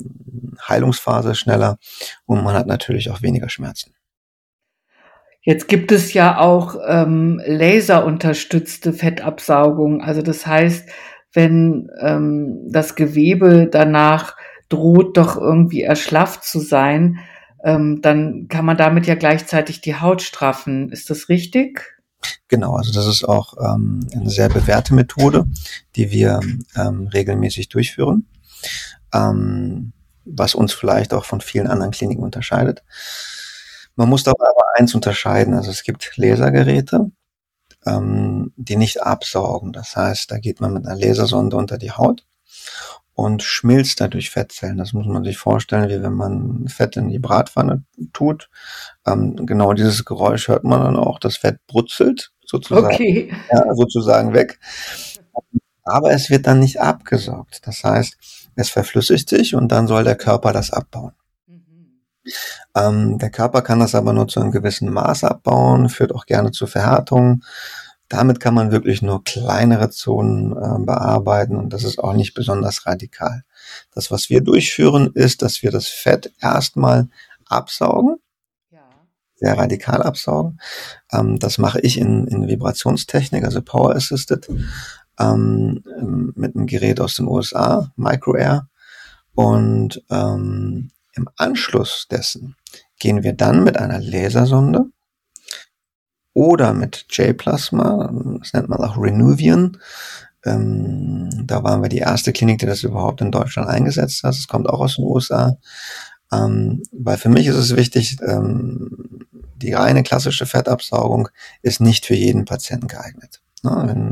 Heilungsphase 0.68 1.36
schneller 1.36 1.78
und 2.26 2.44
man 2.44 2.56
hat 2.56 2.66
natürlich 2.66 3.12
auch 3.12 3.22
weniger 3.22 3.50
Schmerzen. 3.50 3.94
Jetzt 5.46 5.68
gibt 5.68 5.92
es 5.92 6.14
ja 6.14 6.40
auch 6.40 6.76
ähm, 6.88 7.40
laserunterstützte 7.46 8.94
Fettabsaugung. 8.94 10.02
Also 10.02 10.24
das 10.24 10.48
heißt, 10.48 10.90
wenn 11.34 11.88
ähm, 12.02 12.68
das 12.68 12.96
Gewebe 12.96 13.70
danach 13.72 14.36
droht, 14.70 15.18
doch 15.18 15.38
irgendwie 15.38 15.84
erschlafft 15.84 16.44
zu 16.44 16.60
sein, 16.60 17.20
ähm, 17.64 18.02
dann 18.02 18.48
kann 18.48 18.66
man 18.66 18.76
damit 18.76 19.06
ja 19.06 19.14
gleichzeitig 19.14 19.82
die 19.82 19.96
Haut 19.96 20.24
straffen. 20.24 20.90
Ist 20.90 21.12
das 21.12 21.30
richtig? 21.30 21.96
Genau, 22.48 22.76
also 22.76 22.92
das 22.92 23.06
ist 23.06 23.24
auch 23.24 23.54
ähm, 23.64 24.00
eine 24.16 24.32
sehr 24.32 24.50
bewährte 24.50 24.96
Methode, 24.96 25.46
die 25.96 26.10
wir 26.10 26.40
ähm, 26.76 27.08
regelmäßig 27.14 27.70
durchführen, 27.70 28.26
ähm, 29.14 29.94
was 30.26 30.56
uns 30.56 30.74
vielleicht 30.74 31.14
auch 31.14 31.26
von 31.26 31.40
vielen 31.40 31.68
anderen 31.68 31.92
Kliniken 31.92 32.24
unterscheidet. 32.24 32.84
Man 33.96 34.10
muss 34.10 34.24
dabei 34.24 34.46
aber 34.50 34.64
eins 34.76 34.94
unterscheiden, 34.94 35.54
also 35.54 35.72
es 35.72 35.84
gibt 35.84 36.18
Lasergeräte, 36.18 37.12
ähm, 37.86 38.54
die 38.58 38.76
nicht 38.76 39.02
absaugen. 39.02 39.74
Das 39.74 39.96
heißt, 39.96 40.32
da 40.32 40.38
geht 40.38 40.60
man 40.62 40.74
mit 40.74 40.86
einer 40.86 41.00
Lasersonde 41.00 41.56
unter 41.56 41.78
die 41.78 41.92
Haut 41.92 42.26
und 43.14 43.44
schmilzt 43.44 44.02
dadurch 44.02 44.30
Fettzellen. 44.30 44.78
Das 44.78 44.94
muss 44.94 45.08
man 45.08 45.24
sich 45.24 45.38
vorstellen, 45.38 45.90
wie 45.90 46.04
wenn 46.04 46.14
man 46.14 46.68
Fett 46.68 46.98
in 46.98 47.08
die 47.08 47.20
Bratpfanne 47.20 47.84
tut. 48.12 48.50
Ähm, 49.06 49.46
genau 49.46 49.74
dieses 49.74 50.04
Geräusch 50.04 50.50
hört 50.50 50.66
man 50.66 50.82
dann 50.82 50.98
auch. 50.98 51.20
Das 51.20 51.38
Fett 51.38 51.66
brutzelt 51.66 52.34
sozusagen, 52.46 52.88
okay. 52.94 53.34
ja, 53.52 53.74
sozusagen 53.74 54.34
weg. 54.34 54.60
aber 55.86 56.12
es 56.12 56.30
wird 56.30 56.46
dann 56.48 56.60
nicht 56.60 56.82
abgesaugt. 56.82 57.62
Das 57.66 57.84
heißt, 57.84 58.18
es 58.56 58.70
verflüssigt 58.70 59.30
sich 59.30 59.56
und 59.56 59.70
dann 59.72 59.88
soll 59.88 60.04
der 60.04 60.16
Körper 60.16 60.52
das 60.52 60.72
abbauen. 60.72 61.14
Ähm, 62.76 63.18
der 63.18 63.30
Körper 63.30 63.62
kann 63.62 63.80
das 63.80 63.96
aber 63.96 64.14
nur 64.14 64.28
zu 64.28 64.40
einem 64.40 64.52
gewissen 64.52 64.92
Maß 64.92 65.24
abbauen, 65.24 65.90
führt 65.90 66.14
auch 66.14 66.26
gerne 66.26 66.52
zu 66.52 66.68
Verhärtungen. 66.68 67.44
Damit 68.08 68.40
kann 68.40 68.54
man 68.54 68.72
wirklich 68.72 69.02
nur 69.02 69.24
kleinere 69.24 69.90
Zonen 69.90 70.52
äh, 70.52 70.86
bearbeiten 70.86 71.56
und 71.56 71.74
das 71.74 71.84
ist 71.84 71.98
auch 71.98 72.14
nicht 72.14 72.36
besonders 72.36 72.86
radikal. 72.86 73.44
Das, 73.92 74.12
was 74.12 74.30
wir 74.30 74.42
durchführen, 74.42 75.12
ist, 75.14 75.42
dass 75.42 75.64
wir 75.64 75.72
das 75.72 75.88
Fett 75.88 76.32
erstmal 76.40 77.08
absaugen, 77.48 78.18
ja. 78.70 78.82
sehr 79.36 79.58
radikal 79.58 80.04
absaugen. 80.04 80.60
Ähm, 81.12 81.40
das 81.40 81.58
mache 81.58 81.80
ich 81.82 81.98
in, 81.98 82.28
in 82.28 82.48
Vibrationstechnik, 82.48 83.44
also 83.44 83.62
Power 83.64 83.96
Assisted, 83.96 84.48
ähm, 85.20 85.84
mit 86.36 86.56
einem 86.56 86.68
Gerät 86.68 87.00
aus 87.00 87.16
den 87.16 87.28
USA, 87.28 87.92
MicroAir. 87.96 88.68
Und 89.34 90.04
ähm, 90.10 90.92
im 91.16 91.30
Anschluss 91.38 92.08
dessen 92.10 92.56
gehen 93.00 93.24
wir 93.24 93.34
dann 93.34 93.64
mit 93.64 93.78
einer 93.78 94.00
Lasersonde 94.00 94.86
oder 96.34 96.74
mit 96.74 97.06
J-Plasma, 97.10 98.12
das 98.40 98.54
nennt 98.54 98.70
man 98.70 98.80
auch 98.80 98.98
Renuvian. 98.98 99.78
Ähm, 100.46 101.30
da 101.46 101.64
waren 101.64 101.82
wir 101.82 101.90
die 101.90 102.00
erste 102.00 102.34
Klinik, 102.34 102.60
die 102.60 102.66
das 102.66 102.84
überhaupt 102.84 103.22
in 103.22 103.32
Deutschland 103.32 103.70
eingesetzt 103.70 104.24
hat. 104.24 104.36
Es 104.36 104.48
kommt 104.48 104.70
auch 104.70 104.82
aus 104.82 104.98
den 104.98 105.06
USA. 105.06 105.58
Ähm, 106.32 106.84
weil 106.92 107.18
für 107.18 107.30
mich 107.30 107.48
ist 107.48 107.56
es 107.56 107.76
wichtig, 107.76 108.18
ähm, 108.22 109.26
die 109.56 109.74
reine 109.74 110.04
klassische 110.04 110.46
Fettabsaugung 110.46 111.30
ist 111.62 111.80
nicht 111.80 112.06
für 112.06 112.16
jeden 112.16 112.46
Patienten 112.46 112.88
geeignet. 112.88 113.42
Ne? 113.64 113.84
Wenn 113.86 114.12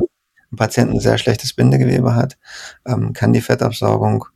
ein 0.52 0.56
Patient 0.56 0.92
ein 0.92 1.00
sehr 1.00 1.18
schlechtes 1.18 1.52
Bindegewebe 1.52 2.14
hat, 2.14 2.38
ähm, 2.86 3.12
kann 3.12 3.32
die 3.32 3.40
Fettabsaugung 3.40 4.26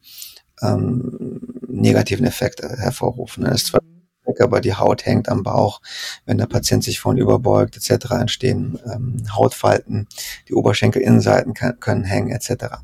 ähm, 0.63 1.41
negativen 1.69 2.27
Effekte 2.27 2.69
hervorrufen. 2.69 3.47
Es 3.47 3.63
ist 3.63 3.69
zwar 3.69 3.81
weg, 4.27 4.41
aber 4.41 4.61
die 4.61 4.75
Haut 4.75 5.07
hängt 5.07 5.29
am 5.29 5.43
Bauch. 5.43 5.81
Wenn 6.27 6.39
der 6.39 6.47
Patient 6.47 6.85
sich 6.85 7.01
vorn 7.01 7.19
überbeugt 7.19 7.77
etc. 7.77 8.13
entstehen 8.13 8.79
ähm, 8.93 9.17
Hautfalten, 9.35 10.07
die 10.49 10.55
Oberschenkelinnenseiten 10.55 11.55
kann, 11.55 11.81
können 11.81 12.05
hängen 12.05 12.31
etc. 12.31 12.77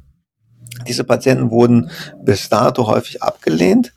Diese 0.89 1.05
Patienten 1.05 1.51
wurden 1.51 1.91
bis 2.23 2.49
dato 2.49 2.89
häufig 2.89 3.23
abgelehnt 3.23 3.95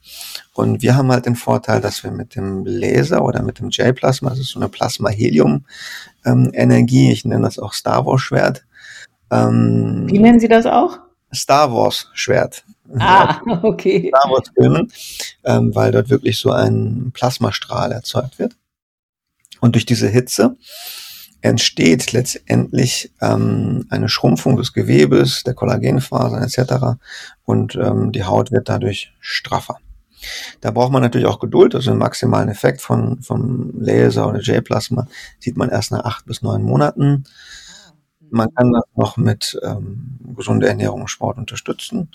und 0.53 0.83
wir 0.83 0.95
haben 0.95 1.11
halt 1.11 1.25
den 1.25 1.35
Vorteil, 1.35 1.81
dass 1.81 2.03
wir 2.03 2.11
mit 2.11 2.35
dem 2.35 2.63
Laser 2.65 3.23
oder 3.23 3.41
mit 3.41 3.57
dem 3.59 3.69
J-Plasma, 3.69 4.29
das 4.29 4.37
ist 4.39 4.49
so 4.49 4.59
eine 4.59 4.69
Plasma-Helium-Energie, 4.69 7.11
ich 7.11 7.25
nenne 7.25 7.41
das 7.43 7.57
auch 7.57 7.73
Star 7.73 8.05
Wars-Schwert. 8.05 8.63
Ähm, 9.31 10.05
Wie 10.07 10.19
nennen 10.19 10.39
Sie 10.39 10.47
das 10.47 10.67
auch? 10.67 10.99
Star 11.33 11.73
Wars 11.73 12.09
Schwert. 12.13 12.63
Ah, 12.99 13.41
okay. 13.63 14.11
Star 14.15 14.31
Wars 14.31 14.49
Filmen, 14.55 14.91
ähm, 15.43 15.75
weil 15.75 15.91
dort 15.91 16.09
wirklich 16.09 16.37
so 16.39 16.51
ein 16.51 17.11
Plasmastrahl 17.13 17.91
erzeugt 17.91 18.39
wird. 18.39 18.55
Und 19.59 19.75
durch 19.75 19.85
diese 19.85 20.07
Hitze 20.07 20.55
entsteht 21.41 22.11
letztendlich 22.13 23.11
ähm, 23.21 23.85
eine 23.89 24.09
Schrumpfung 24.09 24.57
des 24.57 24.73
Gewebes, 24.73 25.43
der 25.43 25.53
Kollagenfasern 25.53 26.43
etc. 26.43 26.99
Und 27.43 27.75
ähm, 27.75 28.11
die 28.11 28.23
Haut 28.23 28.51
wird 28.51 28.69
dadurch 28.69 29.13
straffer. 29.19 29.77
Da 30.61 30.71
braucht 30.71 30.91
man 30.91 31.03
natürlich 31.03 31.27
auch 31.27 31.39
Geduld, 31.39 31.75
also 31.75 31.91
einen 31.91 31.99
maximalen 31.99 32.49
Effekt 32.49 32.81
von, 32.81 33.21
vom 33.21 33.71
Laser 33.79 34.27
oder 34.27 34.39
J-Plasma 34.39 35.07
sieht 35.39 35.57
man 35.57 35.69
erst 35.69 35.91
nach 35.91 36.03
acht 36.03 36.25
bis 36.25 36.41
neun 36.41 36.63
Monaten. 36.63 37.25
Man 38.29 38.53
kann 38.55 38.73
das 38.73 38.83
noch 38.95 39.17
mit 39.17 39.57
ähm, 39.63 40.17
gesunder 40.35 40.67
Ernährung 40.67 41.01
und 41.01 41.07
Sport 41.07 41.37
unterstützen. 41.37 42.09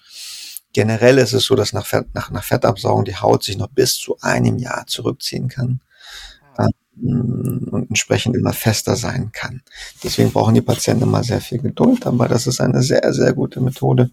Generell 0.72 1.18
ist 1.18 1.32
es 1.32 1.44
so, 1.44 1.54
dass 1.54 1.72
nach, 1.72 1.86
Fett, 1.86 2.06
nach, 2.14 2.30
nach 2.30 2.44
Fettabsaugung 2.44 3.04
die 3.04 3.16
Haut 3.16 3.44
sich 3.44 3.58
noch 3.58 3.68
bis 3.68 3.96
zu 3.96 4.16
einem 4.20 4.58
Jahr 4.58 4.86
zurückziehen 4.86 5.48
kann 5.48 5.80
ähm, 6.58 7.68
und 7.70 7.88
entsprechend 7.88 8.36
immer 8.36 8.52
fester 8.52 8.96
sein 8.96 9.30
kann. 9.32 9.62
Deswegen 10.02 10.32
brauchen 10.32 10.54
die 10.54 10.62
Patienten 10.62 11.04
immer 11.04 11.24
sehr 11.24 11.40
viel 11.40 11.58
Geduld, 11.58 12.06
aber 12.06 12.28
das 12.28 12.46
ist 12.46 12.60
eine 12.60 12.82
sehr, 12.82 13.12
sehr 13.12 13.32
gute 13.32 13.60
Methode, 13.60 14.10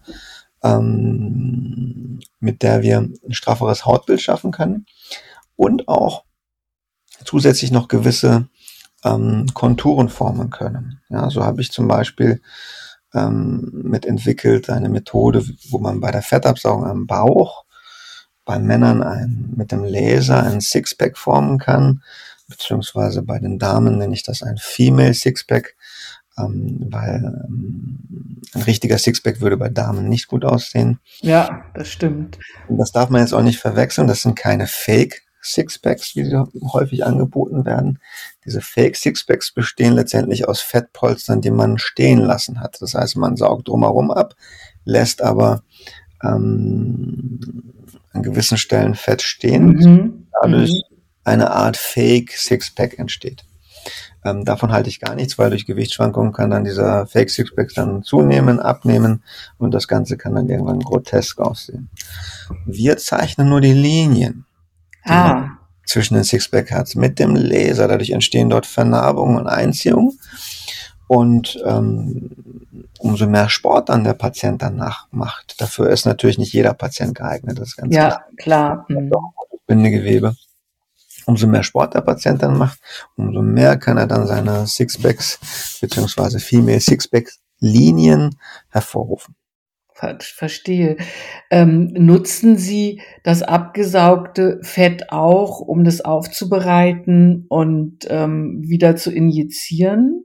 ähm, 0.62 2.20
mit 2.40 2.62
der 2.62 2.82
wir 2.82 2.98
ein 2.98 3.32
strafferes 3.32 3.84
Hautbild 3.84 4.20
schaffen 4.20 4.50
können 4.50 4.86
und 5.56 5.88
auch 5.88 6.24
zusätzlich 7.24 7.70
noch 7.70 7.88
gewisse 7.88 8.48
ähm, 9.04 9.46
Konturen 9.54 10.08
formen 10.08 10.50
können. 10.50 11.00
Ja, 11.08 11.30
so 11.30 11.44
habe 11.44 11.60
ich 11.60 11.70
zum 11.70 11.88
Beispiel 11.88 12.40
ähm, 13.14 13.70
mit 13.72 14.06
entwickelt 14.06 14.70
eine 14.70 14.88
Methode, 14.88 15.44
wo 15.70 15.78
man 15.78 16.00
bei 16.00 16.10
der 16.10 16.22
Fettabsaugung 16.22 16.84
am 16.84 17.06
Bauch 17.06 17.64
bei 18.44 18.58
Männern 18.58 19.02
ein, 19.02 19.52
mit 19.54 19.70
dem 19.70 19.84
Laser 19.84 20.42
ein 20.42 20.60
Sixpack 20.60 21.16
formen 21.16 21.58
kann, 21.58 22.02
beziehungsweise 22.48 23.22
bei 23.22 23.38
den 23.38 23.58
Damen 23.58 23.98
nenne 23.98 24.14
ich 24.14 24.24
das 24.24 24.42
ein 24.42 24.56
Female 24.58 25.14
Sixpack, 25.14 25.76
ähm, 26.36 26.88
weil 26.90 27.44
ähm, 27.46 28.40
ein 28.54 28.62
richtiger 28.62 28.98
Sixpack 28.98 29.40
würde 29.40 29.56
bei 29.56 29.68
Damen 29.68 30.08
nicht 30.08 30.26
gut 30.26 30.44
aussehen. 30.44 30.98
Ja, 31.20 31.64
das 31.74 31.88
stimmt. 31.88 32.38
Und 32.68 32.78
das 32.78 32.90
darf 32.90 33.10
man 33.10 33.20
jetzt 33.20 33.34
auch 33.34 33.42
nicht 33.42 33.60
verwechseln, 33.60 34.08
das 34.08 34.22
sind 34.22 34.34
keine 34.34 34.66
Fake 34.66 35.22
Sixpacks, 35.42 36.16
wie 36.16 36.24
sie 36.24 36.36
häufig 36.72 37.04
angeboten 37.04 37.64
werden. 37.64 37.98
Diese 38.44 38.60
Fake 38.60 38.96
Sixpacks 38.96 39.52
bestehen 39.52 39.94
letztendlich 39.94 40.48
aus 40.48 40.60
Fettpolstern, 40.60 41.40
die 41.40 41.50
man 41.50 41.78
stehen 41.78 42.20
lassen 42.20 42.60
hat. 42.60 42.80
Das 42.80 42.94
heißt, 42.94 43.16
man 43.16 43.36
saugt 43.36 43.68
drumherum 43.68 44.10
ab, 44.10 44.34
lässt 44.84 45.22
aber 45.22 45.62
ähm, 46.22 47.40
an 48.12 48.22
gewissen 48.22 48.58
Stellen 48.58 48.94
Fett 48.94 49.22
stehen, 49.22 49.66
mhm. 49.76 50.26
dadurch 50.40 50.70
mhm. 50.70 50.96
eine 51.24 51.50
Art 51.50 51.76
Fake 51.76 52.32
Sixpack 52.32 52.98
entsteht. 52.98 53.44
Ähm, 54.24 54.44
davon 54.44 54.72
halte 54.72 54.90
ich 54.90 55.00
gar 55.00 55.14
nichts, 55.14 55.38
weil 55.38 55.50
durch 55.50 55.64
Gewichtsschwankungen 55.64 56.32
kann 56.32 56.50
dann 56.50 56.64
dieser 56.64 57.06
Fake 57.06 57.30
Sixpack 57.30 57.72
dann 57.74 58.02
zunehmen, 58.02 58.60
abnehmen 58.60 59.22
und 59.56 59.72
das 59.72 59.88
Ganze 59.88 60.18
kann 60.18 60.34
dann 60.34 60.48
irgendwann 60.48 60.80
grotesk 60.80 61.40
aussehen. 61.40 61.88
Wir 62.66 62.98
zeichnen 62.98 63.48
nur 63.48 63.62
die 63.62 63.72
Linien 63.72 64.44
ah. 65.04 65.48
zwischen 65.86 66.14
den 66.14 66.24
Sixpack 66.24 66.70
hat 66.72 66.94
mit 66.96 67.18
dem 67.18 67.34
Laser. 67.36 67.88
Dadurch 67.88 68.10
entstehen 68.10 68.50
dort 68.50 68.66
Vernarbungen 68.66 69.38
und 69.38 69.46
Einziehungen. 69.46 70.18
Und 71.06 71.60
ähm, 71.66 72.30
umso 73.00 73.26
mehr 73.26 73.48
Sport 73.48 73.88
dann 73.88 74.04
der 74.04 74.14
Patient 74.14 74.62
danach 74.62 75.08
macht. 75.10 75.60
Dafür 75.60 75.90
ist 75.90 76.06
natürlich 76.06 76.38
nicht 76.38 76.52
jeder 76.52 76.74
Patient 76.74 77.16
geeignet. 77.16 77.58
Das 77.58 77.76
ganz 77.76 77.94
ja, 77.94 78.22
klar. 78.36 78.86
klar. 78.86 78.86
Mhm. 78.88 79.10
Bindegewebe. 79.66 80.36
Umso 81.26 81.46
mehr 81.46 81.62
Sport 81.62 81.94
der 81.94 82.00
Patient 82.00 82.42
dann 82.42 82.56
macht, 82.56 82.80
umso 83.16 83.42
mehr 83.42 83.76
kann 83.76 83.98
er 83.98 84.06
dann 84.06 84.26
seine 84.26 84.66
Sixpacks 84.66 85.78
beziehungsweise 85.80 86.40
Female 86.40 86.80
Sixpacks 86.80 87.40
Linien 87.60 88.36
hervorrufen. 88.70 89.36
Verstehe. 90.22 90.96
Ähm, 91.50 91.92
nutzen 91.94 92.56
Sie 92.56 93.00
das 93.22 93.42
abgesaugte 93.42 94.60
Fett 94.62 95.10
auch, 95.10 95.60
um 95.60 95.84
das 95.84 96.00
aufzubereiten 96.00 97.46
und 97.48 98.06
ähm, 98.08 98.62
wieder 98.62 98.96
zu 98.96 99.10
injizieren? 99.10 100.24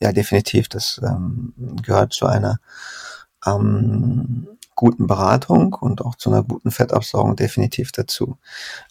Ja, 0.00 0.12
definitiv. 0.12 0.68
Das 0.68 1.00
ähm, 1.04 1.52
gehört 1.82 2.12
zu 2.12 2.26
einer 2.26 2.58
ähm, 3.46 4.48
guten 4.74 5.08
Beratung 5.08 5.74
und 5.74 6.04
auch 6.04 6.14
zu 6.14 6.30
einer 6.30 6.44
guten 6.44 6.70
Fettabsaugung 6.70 7.34
definitiv 7.34 7.90
dazu. 7.90 8.38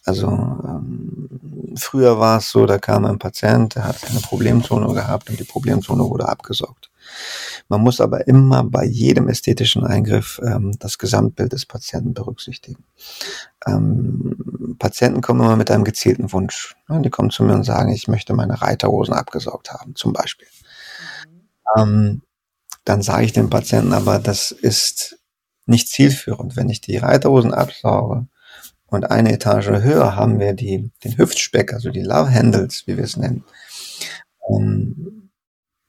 Also 0.04 0.28
ähm, 0.28 1.76
früher 1.78 2.20
war 2.20 2.40
es 2.40 2.50
so, 2.50 2.66
da 2.66 2.78
kam 2.78 3.06
ein 3.06 3.20
Patient, 3.20 3.76
der 3.76 3.86
hat 3.86 3.98
eine 4.10 4.20
Problemzone 4.20 4.94
gehabt 4.94 5.30
und 5.30 5.40
die 5.40 5.46
Problemzone 5.46 6.04
wurde 6.04 6.28
abgesaugt. 6.28 6.92
Man 7.70 7.82
muss 7.82 8.00
aber 8.00 8.28
immer 8.28 8.64
bei 8.64 8.86
jedem 8.86 9.28
ästhetischen 9.28 9.84
Eingriff 9.84 10.40
ähm, 10.44 10.78
das 10.80 10.98
Gesamtbild 10.98 11.52
des 11.54 11.66
Patienten 11.66 12.14
berücksichtigen. 12.14 12.86
Ähm, 13.66 14.76
Patienten 14.80 15.22
kommen 15.22 15.42
immer 15.42 15.56
mit 15.58 15.70
einem 15.70 15.84
gezielten 15.84 16.32
Wunsch. 16.32 16.76
Die 16.90 17.10
kommen 17.10 17.30
zu 17.30 17.44
mir 17.44 17.54
und 17.54 17.64
sagen, 17.64 17.92
ich 17.92 18.08
möchte 18.08 18.34
meine 18.34 18.62
Reiterhosen 18.62 19.14
abgesaugt 19.14 19.72
haben, 19.72 19.96
zum 19.96 20.14
Beispiel. 20.14 20.48
Ähm, 21.78 22.22
dann 22.86 23.02
sage 23.02 23.26
ich 23.26 23.34
dem 23.34 23.50
Patienten 23.50 23.94
aber, 23.94 24.20
das 24.20 24.52
ist 24.52 25.20
nicht 25.66 25.90
zielführend. 25.90 26.56
Wenn 26.56 26.70
ich 26.70 26.80
die 26.80 26.98
Reiterhosen 26.98 27.54
absauge 27.54 28.28
und 28.86 29.12
eine 29.12 29.34
Etage 29.34 29.68
höher 29.68 30.16
haben 30.16 30.40
wir 30.40 30.54
die, 30.54 30.92
den 31.04 31.18
Hüftspeck, 31.18 31.74
also 31.74 31.90
die 31.90 32.04
Love 32.04 32.34
Handles, 32.34 32.88
wie 32.88 32.96
wir 32.96 33.04
es 33.04 33.18
nennen. 33.18 33.44
Ähm, 34.50 35.17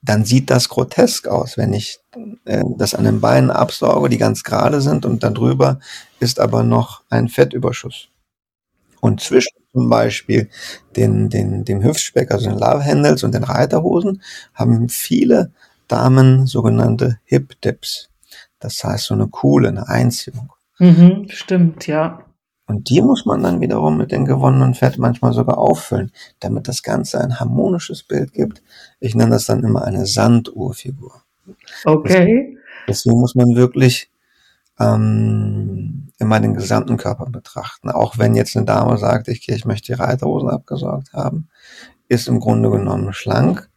dann 0.09 0.25
sieht 0.25 0.49
das 0.49 0.71
grotesk 0.71 1.29
aus, 1.29 1.59
wenn 1.59 1.75
ich 1.75 2.01
äh, 2.47 2.65
das 2.79 2.95
an 2.95 3.05
den 3.05 3.21
Beinen 3.21 3.51
absauge, 3.51 4.09
die 4.09 4.17
ganz 4.17 4.43
gerade 4.43 4.81
sind 4.81 5.05
und 5.05 5.23
darüber 5.23 5.81
ist 6.19 6.41
aber 6.41 6.63
noch 6.63 7.03
ein 7.11 7.29
Fettüberschuss. 7.29 8.09
Und 9.01 9.21
zwischen 9.21 9.59
zum 9.71 9.91
Beispiel 9.91 10.49
den, 10.97 11.29
den, 11.29 11.67
dem 11.67 11.85
Hüftspeck, 11.85 12.31
also 12.31 12.49
den 12.49 12.59
Love 12.59 12.83
Handles 12.83 13.23
und 13.23 13.35
den 13.35 13.45
Reiterhosen, 13.45 14.23
haben 14.55 14.89
viele 14.89 15.53
Damen 15.89 16.47
sogenannte 16.47 17.19
Hip 17.25 17.61
Dips. 17.61 18.09
Das 18.61 18.83
heißt, 18.83 19.05
so 19.05 19.15
eine 19.15 19.29
coole, 19.29 19.69
eine 19.69 19.89
Einziehung. 19.89 20.55
Mhm, 20.79 21.27
stimmt, 21.29 21.87
ja. 21.87 22.25
Und 22.69 22.91
die 22.91 23.01
muss 23.01 23.25
man 23.25 23.43
dann 23.43 23.63
wiederum 23.63 23.97
mit 23.97 24.13
dem 24.13 24.27
gewonnenen 24.27 24.75
Fett 24.75 24.99
manchmal 24.99 25.33
sogar 25.33 25.57
auffüllen, 25.57 26.13
damit 26.39 26.69
das 26.69 26.83
Ganze 26.83 27.19
ein 27.19 27.41
harmonisches 27.41 28.03
Bild 28.03 28.35
gibt. 28.35 28.63
Ich 29.01 29.15
nenne 29.15 29.31
das 29.31 29.47
dann 29.47 29.65
immer 29.65 29.85
eine 29.85 30.05
Sanduhrfigur. 30.05 31.23
Okay. 31.87 32.59
Deswegen 32.87 33.19
muss 33.19 33.35
man 33.35 33.57
wirklich 33.57 34.11
ähm, 34.79 36.13
immer 36.19 36.41
den 36.41 36.53
gesamten 36.53 36.99
Körper 36.99 37.25
betrachten. 37.31 37.89
Auch 37.89 38.19
wenn 38.19 38.37
jetzt 38.37 38.55
eine 38.55 38.67
Dame 38.67 38.99
sagt, 38.99 39.29
ich, 39.29 39.49
ich 39.49 39.65
möchte 39.65 39.95
die 39.95 40.01
Reiterhosen 40.01 40.51
abgesorgt 40.51 41.15
haben, 41.15 41.49
ist 42.09 42.29
im 42.29 42.39
Grunde 42.39 42.71
genommen 42.71 43.15
schlank, 43.15 43.71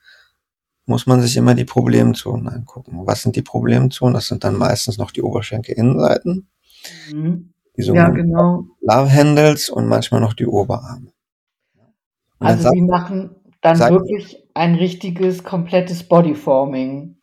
muss 0.86 1.08
man 1.08 1.22
sich 1.22 1.38
immer 1.38 1.56
die 1.56 1.64
Problemzonen 1.64 2.50
angucken. 2.50 3.00
Was 3.06 3.22
sind 3.22 3.38
die 3.38 3.42
Problemzonen? 3.42 4.16
Das 4.16 4.28
sind 4.28 4.44
dann 4.44 4.58
meistens 4.58 4.98
noch 4.98 5.12
die 5.12 5.22
Oberschenkelinnenseiten. 5.22 6.50
Mhm 7.10 7.51
die 7.78 7.84
ja, 7.84 8.10
genau. 8.10 8.66
Love 8.82 9.12
Handles 9.12 9.70
und 9.70 9.88
manchmal 9.88 10.22
noch 10.22 10.34
die 10.34 10.46
Oberarme. 10.46 11.12
Und 12.40 12.48
also 12.48 12.70
sie 12.70 12.82
machen 12.82 13.36
dann 13.62 13.80
wirklich 13.80 14.44
ein 14.54 14.76
richtiges, 14.76 15.44
komplettes 15.44 16.04
Bodyforming. 16.04 17.18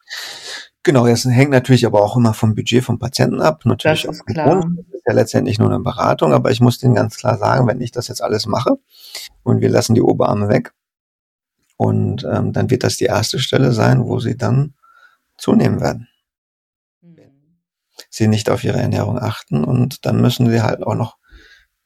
Genau, 0.84 1.06
das 1.06 1.24
hängt 1.24 1.50
natürlich 1.50 1.84
aber 1.84 2.02
auch 2.02 2.16
immer 2.16 2.32
vom 2.32 2.54
Budget 2.54 2.82
vom 2.82 2.98
Patienten 2.98 3.42
ab. 3.42 3.62
Natürlich 3.64 4.04
das 4.04 4.16
ist 4.16 4.26
klar. 4.26 4.60
Das 4.60 4.94
ist 4.94 5.02
ja 5.06 5.12
letztendlich 5.12 5.58
nur 5.58 5.68
eine 5.68 5.80
Beratung, 5.80 6.32
aber 6.32 6.50
ich 6.50 6.60
muss 6.60 6.78
denen 6.78 6.94
ganz 6.94 7.16
klar 7.16 7.36
sagen, 7.36 7.66
wenn 7.66 7.80
ich 7.80 7.90
das 7.90 8.08
jetzt 8.08 8.22
alles 8.22 8.46
mache 8.46 8.78
und 9.42 9.60
wir 9.60 9.68
lassen 9.68 9.94
die 9.94 10.02
Oberarme 10.02 10.48
weg 10.48 10.72
und 11.76 12.24
ähm, 12.24 12.52
dann 12.52 12.70
wird 12.70 12.84
das 12.84 12.96
die 12.96 13.04
erste 13.04 13.38
Stelle 13.38 13.72
sein, 13.72 14.04
wo 14.06 14.18
sie 14.18 14.36
dann 14.36 14.74
zunehmen 15.36 15.80
werden 15.80 16.07
sie 18.18 18.28
nicht 18.28 18.50
auf 18.50 18.64
ihre 18.64 18.78
Ernährung 18.78 19.18
achten 19.18 19.64
und 19.64 20.04
dann 20.04 20.20
müssen 20.20 20.50
sie 20.50 20.62
halt 20.62 20.82
auch 20.82 20.94
noch 20.94 21.16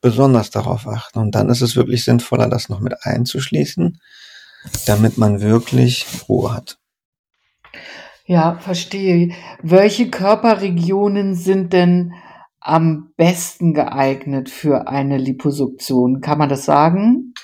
besonders 0.00 0.50
darauf 0.50 0.86
achten. 0.88 1.20
Und 1.20 1.34
dann 1.34 1.48
ist 1.48 1.62
es 1.62 1.76
wirklich 1.76 2.04
sinnvoller, 2.04 2.48
das 2.48 2.68
noch 2.68 2.80
mit 2.80 2.94
einzuschließen, 3.02 4.00
damit 4.86 5.16
man 5.16 5.40
wirklich 5.40 6.06
Ruhe 6.28 6.52
hat. 6.52 6.78
Ja, 8.24 8.58
verstehe. 8.58 9.34
Welche 9.62 10.10
Körperregionen 10.10 11.34
sind 11.34 11.72
denn 11.72 12.12
am 12.60 13.12
besten 13.16 13.74
geeignet 13.74 14.48
für 14.48 14.88
eine 14.88 15.18
Liposuktion? 15.18 16.20
Kann 16.20 16.38
man 16.38 16.48
das 16.48 16.64
sagen? 16.64 17.34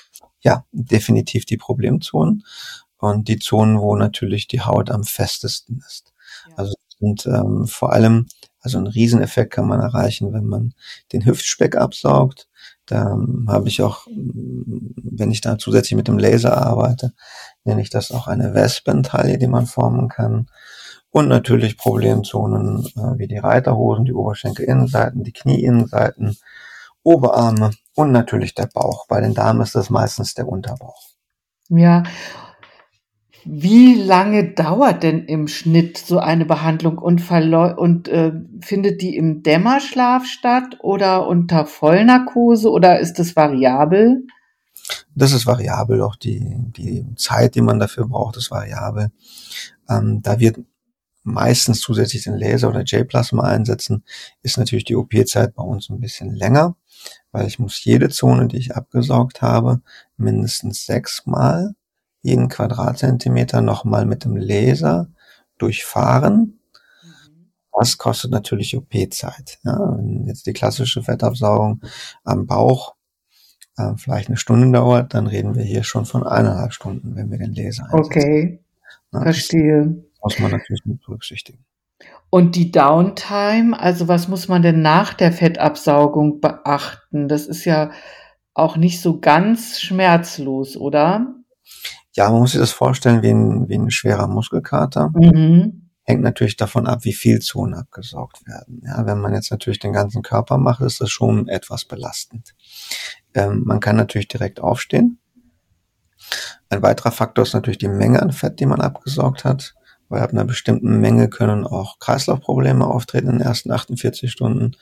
Ja, 0.41 0.65
definitiv 0.71 1.45
die 1.45 1.57
Problemzonen 1.57 2.43
und 2.97 3.27
die 3.27 3.39
Zonen, 3.39 3.79
wo 3.79 3.95
natürlich 3.95 4.47
die 4.47 4.61
Haut 4.61 4.89
am 4.89 5.03
festesten 5.03 5.83
ist. 5.85 6.13
Ja. 6.49 6.57
Also 6.57 6.73
sind 6.99 7.25
ähm, 7.25 7.65
vor 7.67 7.93
allem 7.93 8.27
also 8.61 8.77
einen 8.77 8.87
Rieseneffekt 8.87 9.53
kann 9.53 9.67
man 9.67 9.79
erreichen, 9.79 10.33
wenn 10.33 10.45
man 10.45 10.73
den 11.13 11.25
Hüftspeck 11.25 11.75
absaugt. 11.75 12.47
Da 12.85 13.17
habe 13.47 13.67
ich 13.67 13.81
auch, 13.81 14.07
wenn 14.07 15.31
ich 15.31 15.41
da 15.41 15.57
zusätzlich 15.57 15.95
mit 15.95 16.07
dem 16.07 16.17
Laser 16.17 16.57
arbeite, 16.57 17.13
nenne 17.63 17.81
ich 17.81 17.89
das 17.89 18.11
auch 18.11 18.27
eine 18.27 18.53
Wespentaille, 18.53 19.37
die 19.37 19.47
man 19.47 19.65
formen 19.65 20.09
kann. 20.09 20.47
Und 21.11 21.27
natürlich 21.27 21.77
Problemzonen 21.77 22.85
äh, 22.95 23.17
wie 23.17 23.27
die 23.27 23.37
Reiterhosen, 23.37 24.05
die 24.05 24.13
Oberschenkelinnenseiten, 24.13 25.23
die 25.23 25.33
Knieinnenseiten, 25.33 26.37
Oberarme 27.01 27.71
und 27.95 28.11
natürlich 28.11 28.53
der 28.53 28.67
Bauch. 28.67 29.07
Bei 29.07 29.19
den 29.19 29.33
Damen 29.33 29.61
ist 29.61 29.73
das 29.73 29.89
meistens 29.89 30.35
der 30.35 30.47
Unterbauch. 30.47 31.07
Ja, 31.69 32.03
wie 33.51 33.95
lange 33.95 34.53
dauert 34.53 35.01
denn 35.01 35.25
im 35.25 35.47
Schnitt 35.47 35.97
so 35.97 36.19
eine 36.19 36.45
Behandlung 36.45 36.99
und, 36.99 37.31
und 37.31 38.07
äh, 38.07 38.31
findet 38.61 39.01
die 39.01 39.17
im 39.17 39.41
Dämmerschlaf 39.41 40.25
statt 40.25 40.77
oder 40.81 41.25
unter 41.25 41.65
Vollnarkose 41.65 42.69
oder 42.69 42.99
ist 42.99 43.17
das 43.17 43.35
variabel? 43.35 44.27
Das 45.15 45.31
ist 45.33 45.47
variabel, 45.47 46.03
auch 46.03 46.15
die, 46.15 46.41
die 46.77 47.07
Zeit, 47.15 47.55
die 47.55 47.61
man 47.61 47.79
dafür 47.79 48.07
braucht, 48.07 48.37
ist 48.37 48.51
variabel. 48.51 49.09
Ähm, 49.89 50.21
da 50.21 50.39
wird 50.39 50.59
meistens 51.23 51.81
zusätzlich 51.81 52.25
den 52.25 52.37
Laser 52.37 52.69
oder 52.69 52.83
J-Plasma 52.83 53.43
einsetzen, 53.43 54.03
ist 54.43 54.59
natürlich 54.59 54.85
die 54.85 54.95
OP-Zeit 54.95 55.55
bei 55.55 55.63
uns 55.63 55.89
ein 55.89 55.99
bisschen 55.99 56.35
länger, 56.35 56.75
weil 57.31 57.47
ich 57.47 57.57
muss 57.57 57.83
jede 57.83 58.09
Zone, 58.09 58.47
die 58.47 58.57
ich 58.57 58.75
abgesaugt 58.75 59.41
habe, 59.41 59.81
mindestens 60.17 60.85
sechsmal 60.85 61.73
jeden 62.21 62.49
Quadratzentimeter 62.49 63.61
nochmal 63.61 64.05
mit 64.05 64.25
dem 64.25 64.35
Laser 64.35 65.07
durchfahren. 65.57 66.59
Mhm. 67.03 67.51
Das 67.77 67.97
kostet 67.97 68.31
natürlich 68.31 68.75
OP-Zeit. 68.75 69.59
Ja, 69.63 69.77
wenn 69.97 70.25
jetzt 70.25 70.45
die 70.45 70.53
klassische 70.53 71.03
Fettabsaugung 71.03 71.81
am 72.23 72.45
Bauch 72.45 72.95
äh, 73.77 73.93
vielleicht 73.97 74.27
eine 74.27 74.37
Stunde 74.37 74.71
dauert, 74.77 75.13
dann 75.13 75.27
reden 75.27 75.55
wir 75.55 75.63
hier 75.63 75.83
schon 75.83 76.05
von 76.05 76.25
eineinhalb 76.25 76.73
Stunden, 76.73 77.15
wenn 77.15 77.31
wir 77.31 77.37
den 77.37 77.53
Laser 77.53 77.85
einsetzen. 77.85 78.05
Okay, 78.05 78.63
Na, 79.11 79.21
verstehe. 79.21 80.03
muss 80.21 80.39
man 80.39 80.51
natürlich 80.51 80.85
mit 80.85 81.01
berücksichtigen. 81.01 81.65
Und 82.29 82.55
die 82.55 82.71
Downtime, 82.71 83.77
also 83.79 84.07
was 84.07 84.27
muss 84.27 84.47
man 84.47 84.61
denn 84.61 84.81
nach 84.81 85.13
der 85.13 85.31
Fettabsaugung 85.31 86.39
beachten? 86.39 87.27
Das 87.27 87.47
ist 87.47 87.65
ja 87.65 87.91
auch 88.53 88.77
nicht 88.77 89.01
so 89.01 89.19
ganz 89.19 89.79
schmerzlos, 89.79 90.77
oder? 90.77 91.35
Ja, 92.15 92.29
man 92.29 92.41
muss 92.41 92.51
sich 92.51 92.59
das 92.59 92.71
vorstellen 92.71 93.21
wie 93.21 93.29
ein, 93.29 93.69
wie 93.69 93.77
ein 93.77 93.91
schwerer 93.91 94.27
Muskelkater. 94.27 95.11
Mhm. 95.13 95.89
Hängt 96.03 96.21
natürlich 96.21 96.57
davon 96.57 96.87
ab, 96.87 97.03
wie 97.03 97.13
viel 97.13 97.39
Zonen 97.39 97.75
abgesaugt 97.75 98.45
werden. 98.47 98.81
Ja, 98.83 99.05
wenn 99.05 99.19
man 99.19 99.33
jetzt 99.33 99.51
natürlich 99.51 99.79
den 99.79 99.93
ganzen 99.93 100.23
Körper 100.23 100.57
macht, 100.57 100.81
ist 100.81 101.01
das 101.01 101.11
schon 101.11 101.47
etwas 101.47 101.85
belastend. 101.85 102.55
Ähm, 103.35 103.63
man 103.65 103.79
kann 103.79 103.95
natürlich 103.95 104.27
direkt 104.27 104.59
aufstehen. 104.59 105.19
Ein 106.69 106.81
weiterer 106.81 107.11
Faktor 107.11 107.43
ist 107.43 107.53
natürlich 107.53 107.77
die 107.77 107.87
Menge 107.87 108.21
an 108.21 108.31
Fett, 108.31 108.59
die 108.59 108.65
man 108.65 108.81
abgesaugt 108.81 109.45
hat. 109.45 109.75
Weil 110.09 110.21
ab 110.23 110.31
einer 110.31 110.45
bestimmten 110.45 110.99
Menge 110.99 111.29
können 111.29 111.67
auch 111.67 111.99
Kreislaufprobleme 111.99 112.85
auftreten 112.85 113.27
in 113.27 113.37
den 113.37 113.41
ersten 113.41 113.71
48 113.71 114.31
Stunden. 114.31 114.75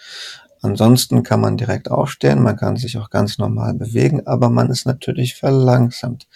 Ansonsten 0.62 1.24
kann 1.24 1.41
man 1.41 1.58
direkt 1.58 1.89
aufstehen, 1.91 2.41
man 2.41 2.56
kann 2.56 2.78
sich 2.78 2.98
auch 2.98 3.10
ganz 3.10 3.38
normal 3.38 3.74
bewegen, 3.74 4.26
aber 4.26 4.50
man 4.50 4.70
ist 4.70 4.86
natürlich 4.86 5.36
verlangsamt. 5.36 6.28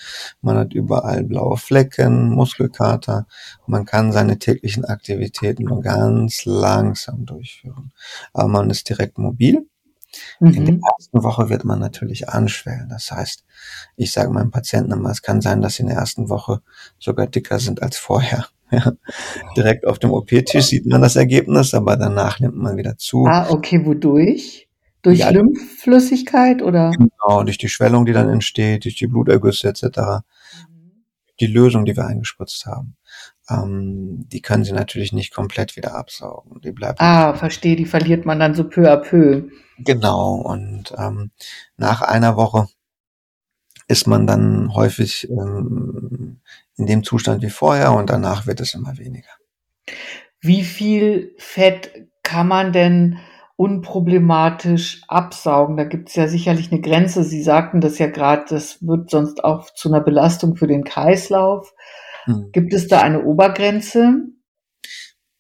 Man 0.42 0.58
hat 0.58 0.74
überall 0.74 1.24
blaue 1.24 1.58
Flecken, 1.58 2.30
Muskelkater. 2.30 3.28
Man 3.68 3.86
kann 3.86 4.12
seine 4.12 4.38
täglichen 4.38 4.86
Aktivitäten 4.86 5.64
nur 5.66 5.82
ganz 5.82 6.46
langsam 6.46 7.26
durchführen. 7.26 7.92
Aber 8.34 8.48
man 8.48 8.70
ist 8.70 8.90
direkt 8.90 9.18
mobil. 9.18 9.66
Mhm. 10.40 10.54
In 10.54 10.66
der 10.66 10.76
mhm. 10.76 10.82
ersten 10.98 11.24
Woche 11.24 11.50
wird 11.50 11.64
man 11.64 11.80
natürlich 11.80 12.30
anschwellen. 12.30 12.90
Das 12.90 13.12
heißt, 13.12 13.44
ich 13.96 14.12
sage 14.12 14.30
meinen 14.32 14.52
Patienten 14.52 14.92
immer, 14.92 15.10
es 15.10 15.22
kann 15.22 15.42
sein, 15.42 15.62
dass 15.62 15.76
sie 15.76 15.84
in 15.84 15.90
der 15.90 15.98
ersten 15.98 16.30
Woche 16.30 16.62
sogar 17.00 17.28
dicker 17.28 17.60
sind 17.60 17.82
als 17.82 17.98
vorher. 17.98 18.48
Ja. 18.84 18.94
Direkt 19.58 19.86
auf 19.86 20.00
dem 20.00 20.12
OP-Tisch 20.12 20.66
sieht 20.66 20.86
man 20.86 21.02
das 21.02 21.18
Ergebnis, 21.18 21.74
aber 21.74 21.98
danach 21.98 22.40
nimmt 22.40 22.56
man 22.56 22.78
wieder 22.78 22.98
zu. 22.98 23.26
Ah, 23.26 23.50
okay, 23.50 23.86
wodurch? 23.86 24.70
Durch 25.02 25.20
ja, 25.20 25.30
Lymphflüssigkeit 25.30 26.62
oder? 26.62 26.92
Genau, 26.92 27.44
durch 27.44 27.58
die 27.58 27.70
Schwellung, 27.70 28.06
die 28.06 28.14
dann 28.14 28.30
entsteht, 28.30 28.86
durch 28.86 28.96
die 28.96 29.08
Blutergüsse 29.08 29.68
etc. 29.68 29.84
Mhm. 29.84 31.04
Die 31.40 31.48
Lösung, 31.48 31.86
die 31.86 31.98
wir 31.98 32.06
eingespritzt 32.06 32.66
haben, 32.66 32.96
ähm, 33.50 34.26
die 34.32 34.42
können 34.42 34.64
sie 34.64 34.74
natürlich 34.74 35.12
nicht 35.12 35.34
komplett 35.34 35.76
wieder 35.76 35.96
absaugen. 35.96 36.62
Die 36.62 36.72
bleibt. 36.72 37.02
Ah, 37.02 37.34
verstehe, 37.34 37.76
die 37.76 37.86
verliert 37.86 38.26
man 38.26 38.40
dann 38.40 38.54
so 38.54 38.64
peu 38.64 38.92
à 38.92 38.98
peu. 38.98 39.50
Genau, 39.80 40.36
und 40.36 40.94
ähm, 40.98 41.32
nach 41.78 42.02
einer 42.02 42.38
Woche 42.38 42.68
ist 43.92 44.08
man 44.08 44.26
dann 44.26 44.74
häufig 44.74 45.30
ähm, 45.30 46.40
in 46.78 46.86
dem 46.86 47.04
Zustand 47.04 47.42
wie 47.42 47.50
vorher 47.50 47.92
und 47.92 48.10
danach 48.10 48.48
wird 48.48 48.62
es 48.62 48.74
immer 48.74 48.98
weniger. 48.98 49.30
Wie 50.40 50.64
viel 50.64 51.36
Fett 51.38 52.08
kann 52.24 52.48
man 52.48 52.72
denn 52.72 53.20
unproblematisch 53.58 55.04
absaugen? 55.08 55.78
Da 55.78 55.84
gibt 55.84 56.10
es 56.10 56.16
ja 56.16 56.28
sicherlich 56.28 56.72
eine 56.72 56.82
Grenze. 56.82 57.24
Sie 57.24 57.44
sagten 57.44 57.82
das 57.82 58.00
ja 58.00 58.08
gerade, 58.08 58.46
das 58.50 58.82
wird 58.82 59.12
sonst 59.12 59.44
auch 59.44 59.72
zu 59.74 59.90
einer 59.90 60.02
Belastung 60.02 60.56
für 60.56 60.68
den 60.68 60.84
Kreislauf. 60.84 61.74
Hm. 62.24 62.50
Gibt 62.54 62.74
es 62.74 62.88
da 62.88 63.02
eine 63.02 63.24
Obergrenze? 63.24 64.22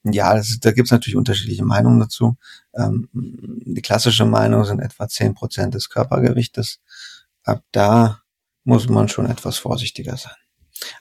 Ja, 0.03 0.35
das, 0.35 0.59
da 0.59 0.71
gibt 0.71 0.87
es 0.87 0.91
natürlich 0.91 1.15
unterschiedliche 1.15 1.63
Meinungen 1.63 1.99
dazu. 1.99 2.37
Ähm, 2.75 3.07
die 3.13 3.81
klassische 3.81 4.25
Meinung 4.25 4.65
sind 4.65 4.79
etwa 4.79 5.07
zehn 5.07 5.33
Prozent 5.35 5.73
des 5.73 5.89
Körpergewichtes. 5.89 6.79
Ab 7.43 7.63
da 7.71 8.21
muss 8.63 8.89
man 8.89 9.09
schon 9.09 9.25
etwas 9.25 9.57
vorsichtiger 9.57 10.17
sein. 10.17 10.35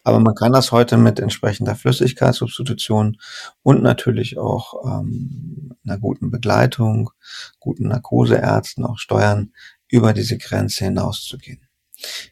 Aber 0.03 0.21
man 0.21 0.35
kann 0.35 0.53
das 0.53 0.73
heute 0.73 0.97
mit 0.97 1.21
entsprechender 1.21 1.75
Flüssigkeitssubstitution 1.75 3.19
und 3.63 3.83
natürlich 3.83 4.39
auch 4.39 4.85
ähm, 4.85 5.75
einer 5.85 5.99
guten 5.99 6.31
Begleitung, 6.31 7.11
guten 7.59 7.89
Narkoseärzten 7.89 8.85
auch 8.85 8.99
steuern, 8.99 9.53
über 9.89 10.13
diese 10.13 10.39
Grenze 10.39 10.85
hinauszugehen. 10.85 11.67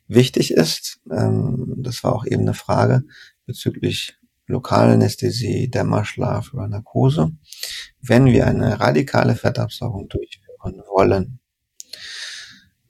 Wichtig 0.06 0.52
ist, 0.52 1.00
ähm, 1.10 1.74
das 1.78 2.04
war 2.04 2.14
auch 2.14 2.26
eben 2.26 2.42
eine 2.42 2.54
Frage 2.54 3.04
bezüglich 3.46 4.18
Lokalanästhesie, 4.46 5.68
Dämmerschlaf 5.68 6.54
oder 6.54 6.68
Narkose. 6.68 7.32
Wenn 8.00 8.26
wir 8.26 8.46
eine 8.46 8.80
radikale 8.80 9.34
Fettabsaugung 9.34 10.08
durchführen 10.08 10.82
wollen 10.88 11.40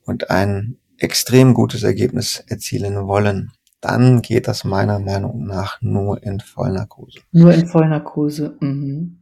und 0.05 0.29
ein 0.29 0.77
extrem 0.99 1.53
gutes 1.53 1.83
Ergebnis 1.83 2.43
erzielen 2.47 3.07
wollen, 3.07 3.51
dann 3.81 4.21
geht 4.21 4.47
das 4.47 4.63
meiner 4.63 4.99
Meinung 4.99 5.45
nach 5.45 5.81
nur 5.81 6.21
in 6.23 6.39
Vollnarkose. 6.39 7.19
Nur 7.31 7.53
in 7.53 7.67
Vollnarkose. 7.67 8.57
Mhm. 8.59 9.21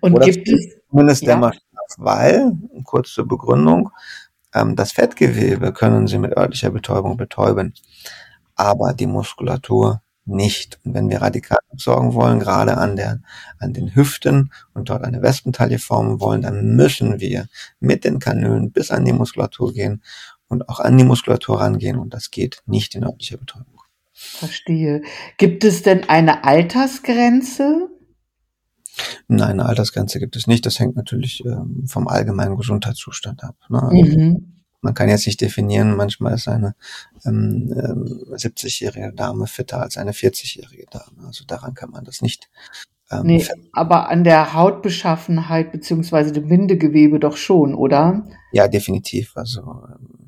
Und 0.00 0.14
Oder 0.14 0.26
gibt 0.26 0.48
es 0.48 0.76
zumindest 0.88 1.22
ja. 1.22 1.34
Dämmerschlaf, 1.34 1.62
weil, 1.96 2.52
kurz 2.84 3.12
zur 3.12 3.26
Begründung, 3.26 3.90
ähm, 4.54 4.76
das 4.76 4.92
Fettgewebe 4.92 5.72
können 5.72 6.06
Sie 6.06 6.18
mit 6.18 6.36
örtlicher 6.36 6.70
Betäubung 6.70 7.16
betäuben, 7.16 7.74
aber 8.54 8.92
die 8.92 9.06
Muskulatur 9.06 10.02
nicht. 10.24 10.78
Und 10.84 10.94
wenn 10.94 11.08
wir 11.08 11.22
radikal 11.22 11.58
absorgen 11.72 12.14
wollen, 12.14 12.38
gerade 12.38 12.76
an 12.76 12.94
der, 12.94 13.20
an 13.58 13.72
den 13.72 13.94
Hüften 13.94 14.52
und 14.74 14.88
dort 14.88 15.02
eine 15.02 15.22
Wespentaille 15.22 15.78
formen 15.78 16.20
wollen, 16.20 16.42
dann 16.42 16.76
müssen 16.76 17.20
wir 17.20 17.46
mit 17.80 18.04
den 18.04 18.20
Kanülen 18.20 18.70
bis 18.70 18.90
an 18.90 19.04
die 19.04 19.12
Muskulatur 19.12 19.72
gehen 19.72 20.02
und 20.50 20.68
auch 20.68 20.80
an 20.80 20.98
die 20.98 21.04
Muskulatur 21.04 21.60
rangehen 21.60 21.98
und 21.98 22.12
das 22.12 22.30
geht 22.30 22.62
nicht 22.66 22.94
in 22.94 23.04
örtlicher 23.04 23.38
Betäubung. 23.38 23.80
Verstehe. 24.12 25.02
Gibt 25.38 25.64
es 25.64 25.82
denn 25.82 26.06
eine 26.10 26.44
Altersgrenze? 26.44 27.88
Nein, 29.28 29.52
eine 29.52 29.64
Altersgrenze 29.64 30.18
gibt 30.18 30.36
es 30.36 30.46
nicht. 30.46 30.66
Das 30.66 30.78
hängt 30.78 30.96
natürlich 30.96 31.42
ähm, 31.46 31.84
vom 31.86 32.06
allgemeinen 32.06 32.58
Gesundheitszustand 32.58 33.42
ab. 33.42 33.56
Ne? 33.70 33.82
Also 33.82 34.18
mhm. 34.18 34.60
Man 34.82 34.94
kann 34.94 35.10
jetzt 35.10 35.26
nicht 35.26 35.40
definieren, 35.40 35.94
manchmal 35.94 36.34
ist 36.34 36.48
eine 36.48 36.74
ähm, 37.26 37.70
ähm, 37.76 38.24
70-jährige 38.32 39.12
Dame 39.12 39.46
fitter 39.46 39.82
als 39.82 39.98
eine 39.98 40.12
40-jährige 40.12 40.86
Dame. 40.90 41.26
Also 41.26 41.44
daran 41.44 41.74
kann 41.74 41.90
man 41.90 42.04
das 42.04 42.22
nicht. 42.22 42.48
Ähm, 43.10 43.22
nee, 43.24 43.46
aber 43.72 44.08
an 44.08 44.24
der 44.24 44.54
Hautbeschaffenheit 44.54 45.72
beziehungsweise 45.72 46.32
dem 46.32 46.48
Bindegewebe 46.48 47.20
doch 47.20 47.36
schon, 47.36 47.74
oder? 47.74 48.26
Ja, 48.52 48.68
definitiv. 48.68 49.36
Also 49.36 49.60
ähm, 49.60 50.19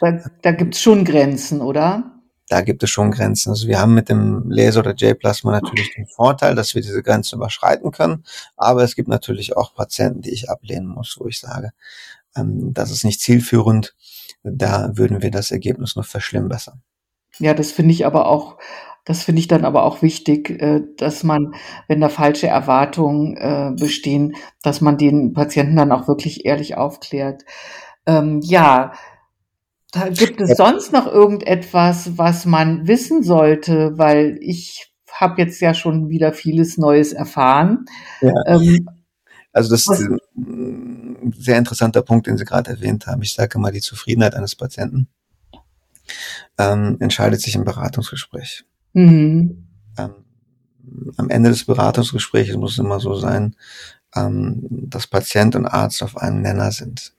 da, 0.00 0.18
da 0.42 0.52
gibt 0.52 0.74
es 0.74 0.80
schon 0.80 1.04
Grenzen, 1.04 1.60
oder? 1.60 2.20
da 2.50 2.62
gibt 2.62 2.82
es 2.82 2.90
schon 2.90 3.12
Grenzen. 3.12 3.50
Also 3.50 3.68
wir 3.68 3.80
haben 3.80 3.94
mit 3.94 4.08
dem 4.08 4.50
Laser 4.50 4.80
oder 4.80 4.94
J-Plasma 4.94 5.52
natürlich 5.52 5.94
den 5.94 6.06
Vorteil, 6.06 6.56
dass 6.56 6.74
wir 6.74 6.82
diese 6.82 7.02
Grenzen 7.02 7.36
überschreiten 7.36 7.92
können. 7.92 8.24
Aber 8.56 8.82
es 8.82 8.96
gibt 8.96 9.08
natürlich 9.08 9.56
auch 9.56 9.72
Patienten, 9.72 10.20
die 10.20 10.30
ich 10.30 10.50
ablehnen 10.50 10.88
muss, 10.88 11.16
wo 11.18 11.28
ich 11.28 11.38
sage, 11.38 11.70
ähm, 12.36 12.74
das 12.74 12.90
ist 12.90 13.04
nicht 13.04 13.20
zielführend. 13.20 13.94
Da 14.42 14.90
würden 14.94 15.22
wir 15.22 15.30
das 15.30 15.52
Ergebnis 15.52 15.94
noch 15.94 16.04
verschlimmbessern. 16.04 16.82
Ja, 17.38 17.54
das 17.54 17.70
finde 17.70 17.92
ich 17.92 18.04
aber 18.04 18.26
auch, 18.26 18.58
das 19.04 19.22
finde 19.22 19.38
ich 19.38 19.46
dann 19.46 19.64
aber 19.64 19.84
auch 19.84 20.02
wichtig, 20.02 20.50
äh, 20.50 20.80
dass 20.96 21.22
man, 21.22 21.54
wenn 21.86 22.00
da 22.00 22.08
falsche 22.08 22.48
Erwartungen 22.48 23.36
äh, 23.36 23.70
bestehen, 23.78 24.34
dass 24.64 24.80
man 24.80 24.98
den 24.98 25.34
Patienten 25.34 25.76
dann 25.76 25.92
auch 25.92 26.08
wirklich 26.08 26.46
ehrlich 26.46 26.76
aufklärt. 26.76 27.44
Ähm, 28.06 28.40
ja, 28.42 28.92
gibt 30.12 30.40
es 30.40 30.56
sonst 30.56 30.92
noch 30.92 31.06
irgendetwas, 31.06 32.16
was 32.16 32.46
man 32.46 32.86
wissen 32.86 33.22
sollte, 33.22 33.98
weil 33.98 34.38
ich 34.40 34.92
habe 35.12 35.40
jetzt 35.42 35.60
ja 35.60 35.74
schon 35.74 36.08
wieder 36.08 36.32
vieles 36.32 36.78
Neues 36.78 37.12
erfahren. 37.12 37.84
Ja. 38.20 38.32
Ähm, 38.46 38.88
also 39.52 39.70
das 39.70 39.88
ist 39.88 40.08
ein 40.36 41.32
sehr 41.36 41.58
interessanter 41.58 42.02
Punkt, 42.02 42.26
den 42.26 42.38
Sie 42.38 42.44
gerade 42.44 42.70
erwähnt 42.70 43.06
haben. 43.06 43.22
Ich 43.22 43.34
sage 43.34 43.58
mal, 43.58 43.72
die 43.72 43.80
Zufriedenheit 43.80 44.34
eines 44.34 44.54
Patienten 44.54 45.08
ähm, 46.58 46.96
entscheidet 47.00 47.40
sich 47.40 47.54
im 47.56 47.64
Beratungsgespräch. 47.64 48.64
Mhm. 48.92 49.66
Ähm, 49.98 50.14
am 51.16 51.30
Ende 51.30 51.50
des 51.50 51.64
Beratungsgesprächs 51.64 52.54
muss 52.56 52.72
es 52.72 52.78
immer 52.78 53.00
so 53.00 53.14
sein, 53.14 53.56
ähm, 54.14 54.66
dass 54.70 55.06
Patient 55.06 55.56
und 55.56 55.66
Arzt 55.66 56.02
auf 56.02 56.16
einen 56.16 56.42
Nenner 56.42 56.72
sind. 56.72 57.12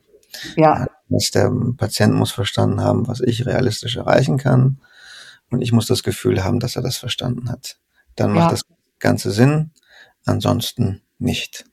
Ja. 0.55 0.87
Dass 1.11 1.31
der 1.31 1.51
Patient 1.77 2.13
muss 2.13 2.31
verstanden 2.31 2.81
haben, 2.81 3.07
was 3.07 3.19
ich 3.21 3.45
realistisch 3.45 3.97
erreichen 3.97 4.37
kann. 4.37 4.81
Und 5.49 5.61
ich 5.61 5.71
muss 5.71 5.85
das 5.85 6.03
Gefühl 6.03 6.43
haben, 6.43 6.59
dass 6.59 6.75
er 6.75 6.81
das 6.81 6.97
verstanden 6.97 7.49
hat. 7.49 7.77
Dann 8.15 8.31
macht 8.31 8.45
ja. 8.45 8.51
das 8.51 8.61
Ganze 8.99 9.31
Sinn, 9.31 9.71
ansonsten 10.25 11.01
nicht. 11.19 11.65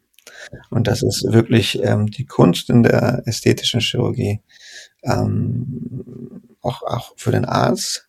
Und 0.70 0.86
das 0.86 1.02
ist 1.02 1.24
wirklich 1.30 1.82
ähm, 1.82 2.06
die 2.06 2.26
Kunst 2.26 2.70
in 2.70 2.82
der 2.82 3.22
ästhetischen 3.26 3.80
Chirurgie, 3.80 4.40
ähm, 5.02 6.42
auch, 6.60 6.82
auch 6.82 7.12
für 7.16 7.32
den 7.32 7.44
Arzt, 7.44 8.08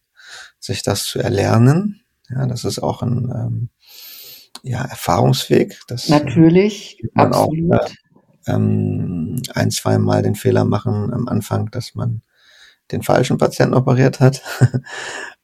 sich 0.60 0.84
das 0.84 1.06
zu 1.06 1.20
erlernen. 1.20 2.02
Ja, 2.30 2.46
das 2.46 2.65
ist 2.65 2.80
auch 2.80 3.02
ein 3.02 3.32
ähm, 3.34 3.70
ja, 4.63 4.84
Erfahrungsweg. 4.84 5.80
Das, 5.88 6.10
Natürlich, 6.10 7.04
man 7.13 7.34
absolut. 7.34 7.74
Auch, 7.74 7.89
äh, 7.89 7.94
ähm, 8.47 9.41
ein, 9.54 9.71
zwei 9.71 9.97
Mal 9.97 10.23
den 10.23 10.36
Fehler 10.36 10.65
machen 10.65 11.13
am 11.13 11.28
Anfang, 11.28 11.69
dass 11.71 11.95
man 11.95 12.21
den 12.91 13.04
falschen 13.04 13.38
Patienten 13.38 13.75
operiert 13.75 14.19
hat. 14.19 14.41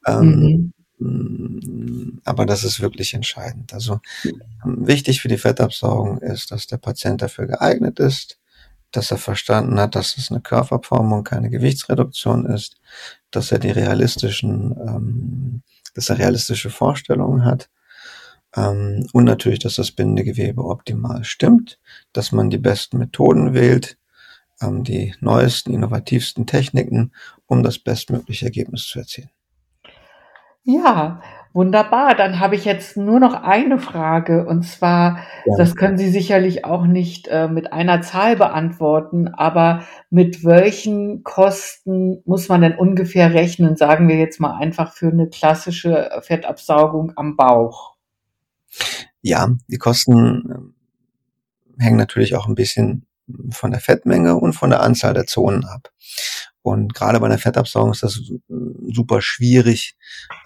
ähm, 0.07 0.73
mhm. 0.97 2.21
Aber 2.23 2.45
das 2.45 2.63
ist 2.63 2.79
wirklich 2.79 3.13
entscheidend. 3.13 3.73
Also 3.73 3.99
ähm, 4.63 4.87
wichtig 4.87 5.21
für 5.21 5.27
die 5.27 5.37
Fettabsaugung 5.37 6.19
ist, 6.19 6.51
dass 6.51 6.67
der 6.67 6.77
Patient 6.77 7.21
dafür 7.21 7.47
geeignet 7.47 7.99
ist, 7.99 8.39
dass 8.91 9.11
er 9.11 9.17
verstanden 9.17 9.79
hat, 9.79 9.95
dass 9.95 10.17
es 10.17 10.31
eine 10.31 10.41
Körperformung, 10.41 11.23
keine 11.23 11.49
Gewichtsreduktion 11.49 12.45
ist, 12.45 12.77
dass 13.29 13.51
er 13.51 13.59
die 13.59 13.71
realistischen, 13.71 14.75
ähm, 14.79 15.63
dass 15.93 16.09
er 16.09 16.17
realistische 16.17 16.69
Vorstellungen 16.69 17.45
hat 17.45 17.69
ähm, 18.55 19.05
und 19.13 19.25
natürlich, 19.25 19.59
dass 19.59 19.75
das 19.75 19.91
Bindegewebe 19.91 20.63
optimal 20.63 21.23
stimmt, 21.23 21.79
dass 22.13 22.31
man 22.31 22.49
die 22.49 22.57
besten 22.57 22.97
Methoden 22.97 23.53
wählt, 23.53 23.97
ähm, 24.61 24.83
die 24.83 25.13
neuesten, 25.19 25.73
innovativsten 25.73 26.45
Techniken, 26.45 27.11
um 27.47 27.63
das 27.63 27.79
bestmögliche 27.79 28.45
Ergebnis 28.45 28.87
zu 28.87 28.99
erzielen. 28.99 29.29
Ja, 30.67 31.21
wunderbar. 31.53 32.15
Dann 32.15 32.39
habe 32.39 32.55
ich 32.55 32.65
jetzt 32.65 32.97
nur 32.97 33.19
noch 33.19 33.35
eine 33.35 33.77
Frage 33.77 34.47
und 34.47 34.63
zwar, 34.63 35.19
ja. 35.45 35.57
das 35.57 35.75
können 35.75 35.97
Sie 35.97 36.09
sicherlich 36.09 36.65
auch 36.65 36.87
nicht 36.87 37.27
äh, 37.27 37.47
mit 37.47 37.71
einer 37.71 38.01
Zahl 38.01 38.35
beantworten, 38.35 39.27
aber 39.27 39.83
mit 40.09 40.43
welchen 40.43 41.23
Kosten 41.23 42.23
muss 42.25 42.49
man 42.49 42.61
denn 42.61 42.75
ungefähr 42.75 43.33
rechnen, 43.33 43.75
sagen 43.75 44.07
wir 44.07 44.15
jetzt 44.15 44.39
mal 44.39 44.57
einfach 44.57 44.93
für 44.93 45.09
eine 45.09 45.29
klassische 45.29 46.09
Fettabsaugung 46.23 47.13
am 47.15 47.35
Bauch? 47.35 47.94
Ja, 49.21 49.49
die 49.67 49.77
Kosten 49.77 50.13
ähm, 50.13 50.75
hängen 51.77 51.97
natürlich 51.97 52.35
auch 52.35 52.47
ein 52.47 52.55
bisschen 52.55 53.05
von 53.51 53.71
der 53.71 53.79
Fettmenge 53.79 54.35
und 54.35 54.53
von 54.53 54.69
der 54.69 54.81
Anzahl 54.81 55.13
der 55.13 55.25
Zonen 55.25 55.65
ab. 55.65 55.91
Und 56.61 56.93
gerade 56.93 57.19
bei 57.19 57.27
der 57.27 57.37
Fettabsaugung 57.37 57.91
ist 57.91 58.03
das 58.03 58.19
super 58.87 59.21
schwierig 59.21 59.95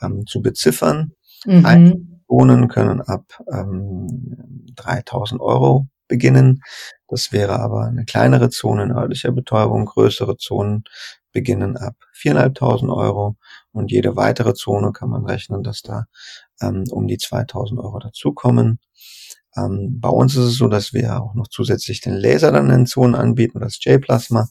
ähm, 0.02 0.26
zu 0.28 0.42
beziffern. 0.42 1.14
Mhm. 1.46 2.22
Zonen 2.28 2.68
können 2.68 3.02
ab 3.02 3.24
ähm, 3.52 4.08
3000 4.76 5.42
Euro 5.42 5.88
beginnen. 6.08 6.62
Das 7.08 7.32
wäre 7.32 7.60
aber 7.60 7.86
eine 7.86 8.06
kleinere 8.06 8.50
Zone 8.50 8.84
in 8.84 8.92
örtlicher 8.92 9.32
Betäubung. 9.32 9.86
Größere 9.86 10.38
Zonen 10.38 10.84
beginnen 11.32 11.78
ab 11.78 11.96
4.500 12.16 12.96
Euro 12.96 13.36
und 13.72 13.92
jede 13.92 14.16
weitere 14.16 14.54
Zone 14.54 14.92
kann 14.92 15.10
man 15.10 15.26
rechnen, 15.26 15.64
dass 15.64 15.82
da 15.82 16.06
ähm, 16.62 16.86
um 16.92 17.08
die 17.08 17.18
2000 17.18 17.80
Euro 17.80 18.00
dazukommen. 18.00 18.80
Ähm, 19.58 20.00
bei 20.00 20.10
uns 20.10 20.36
ist 20.36 20.46
es 20.46 20.58
so, 20.58 20.68
dass 20.68 20.94
wir 20.94 21.22
auch 21.22 21.34
noch 21.34 21.48
zusätzlich 21.48 22.02
den 22.02 22.14
Laser 22.14 22.52
dann 22.52 22.70
in 22.70 22.86
Zonen 22.86 23.16
anbieten, 23.16 23.60
das 23.60 23.84
J-Plasma. 23.84 24.48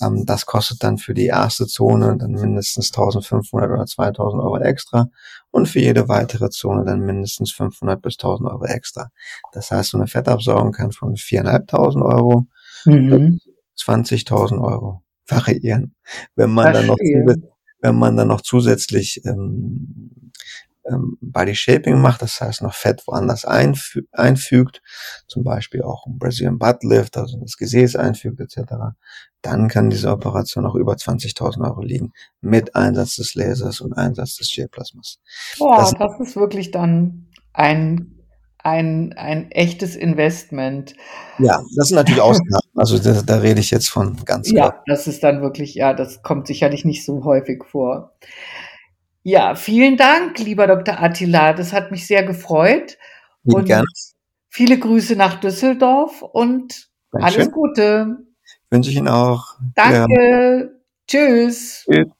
Ähm, 0.00 0.24
das 0.26 0.46
kostet 0.46 0.82
dann 0.82 0.98
für 0.98 1.14
die 1.14 1.26
erste 1.26 1.66
Zone 1.66 2.16
dann 2.18 2.32
mindestens 2.32 2.92
1500 2.92 3.70
oder 3.70 3.86
2000 3.86 4.42
Euro 4.42 4.58
extra 4.58 5.08
und 5.50 5.66
für 5.66 5.80
jede 5.80 6.08
weitere 6.08 6.50
Zone 6.50 6.84
dann 6.84 7.00
mindestens 7.00 7.52
500 7.52 8.00
bis 8.00 8.14
1000 8.14 8.48
Euro 8.48 8.64
extra. 8.64 9.10
Das 9.52 9.70
heißt, 9.70 9.90
so 9.90 9.98
eine 9.98 10.06
Fettabsaugung 10.06 10.72
kann 10.72 10.92
von 10.92 11.16
4.500 11.16 12.02
Euro 12.02 12.46
mhm. 12.84 13.40
20.000 13.76 14.62
Euro 14.62 15.02
variieren. 15.28 15.94
Wenn 16.34 16.50
man 16.50 16.72
dann 16.72 16.86
noch, 16.86 16.98
wenn 17.80 17.94
man 17.94 18.16
dann 18.16 18.28
noch 18.28 18.40
zusätzlich 18.40 19.24
ähm, 19.24 20.32
ähm, 20.88 21.18
Body 21.20 21.54
Shaping 21.54 22.00
macht, 22.00 22.22
das 22.22 22.40
heißt 22.40 22.62
noch 22.62 22.74
Fett 22.74 23.06
woanders 23.06 23.44
einfü 23.44 24.02
einfügt, 24.12 24.82
zum 25.26 25.44
Beispiel 25.44 25.82
auch 25.82 26.06
ein 26.06 26.18
Brazilian 26.18 26.58
Butt 26.58 26.82
Lift, 26.82 27.16
also 27.16 27.38
das 27.38 27.56
Gesäß 27.56 27.96
einfügt 27.96 28.40
etc., 28.40 28.72
dann 29.40 29.68
kann 29.68 29.88
diese 29.88 30.10
Operation 30.10 30.66
auch 30.66 30.74
über 30.74 30.94
20.000 30.94 31.64
Euro 31.64 31.80
liegen 31.80 32.12
mit 32.40 32.74
Einsatz 32.74 33.16
des 33.16 33.36
Lasers 33.36 33.80
und 33.80 33.92
Einsatz 33.92 34.36
des 34.36 34.50
G-Plasmas. 34.52 35.20
Boah, 35.58 35.78
das, 35.78 35.92
das 35.92 36.28
ist 36.28 36.36
wirklich 36.36 36.72
dann 36.72 37.28
ein 37.52 38.18
ein, 38.60 39.12
ein 39.16 39.50
echtes 39.52 39.96
Investment. 39.96 40.94
Ja, 41.38 41.62
das 41.76 41.88
sind 41.88 41.96
natürlich 41.96 42.20
Ausgaben. 42.20 42.48
Also 42.78 42.98
da, 42.98 43.22
da 43.22 43.36
rede 43.38 43.60
ich 43.60 43.70
jetzt 43.70 43.88
von 43.88 44.16
ganz 44.24 44.50
Ja, 44.50 44.70
klar. 44.70 44.82
das 44.86 45.06
ist 45.06 45.22
dann 45.24 45.42
wirklich, 45.42 45.74
ja, 45.74 45.94
das 45.94 46.22
kommt 46.22 46.46
sicherlich 46.46 46.84
nicht 46.84 47.04
so 47.04 47.24
häufig 47.24 47.64
vor. 47.64 48.12
Ja, 49.22 49.54
vielen 49.56 49.96
Dank, 49.96 50.38
lieber 50.38 50.66
Dr. 50.66 51.02
Attila. 51.02 51.52
Das 51.52 51.72
hat 51.72 51.90
mich 51.90 52.06
sehr 52.06 52.22
gefreut. 52.24 52.96
Und 53.44 53.66
gerne. 53.66 53.84
viele 54.48 54.78
Grüße 54.78 55.16
nach 55.16 55.40
Düsseldorf 55.40 56.22
und 56.22 56.88
Dankeschön. 57.12 57.40
alles 57.40 57.52
Gute. 57.52 58.16
Wünsche 58.70 58.90
ich 58.90 58.96
Ihnen 58.96 59.08
auch. 59.08 59.56
Danke. 59.74 60.80
Tschüss. 61.06 61.84
Tschüss. 61.90 62.17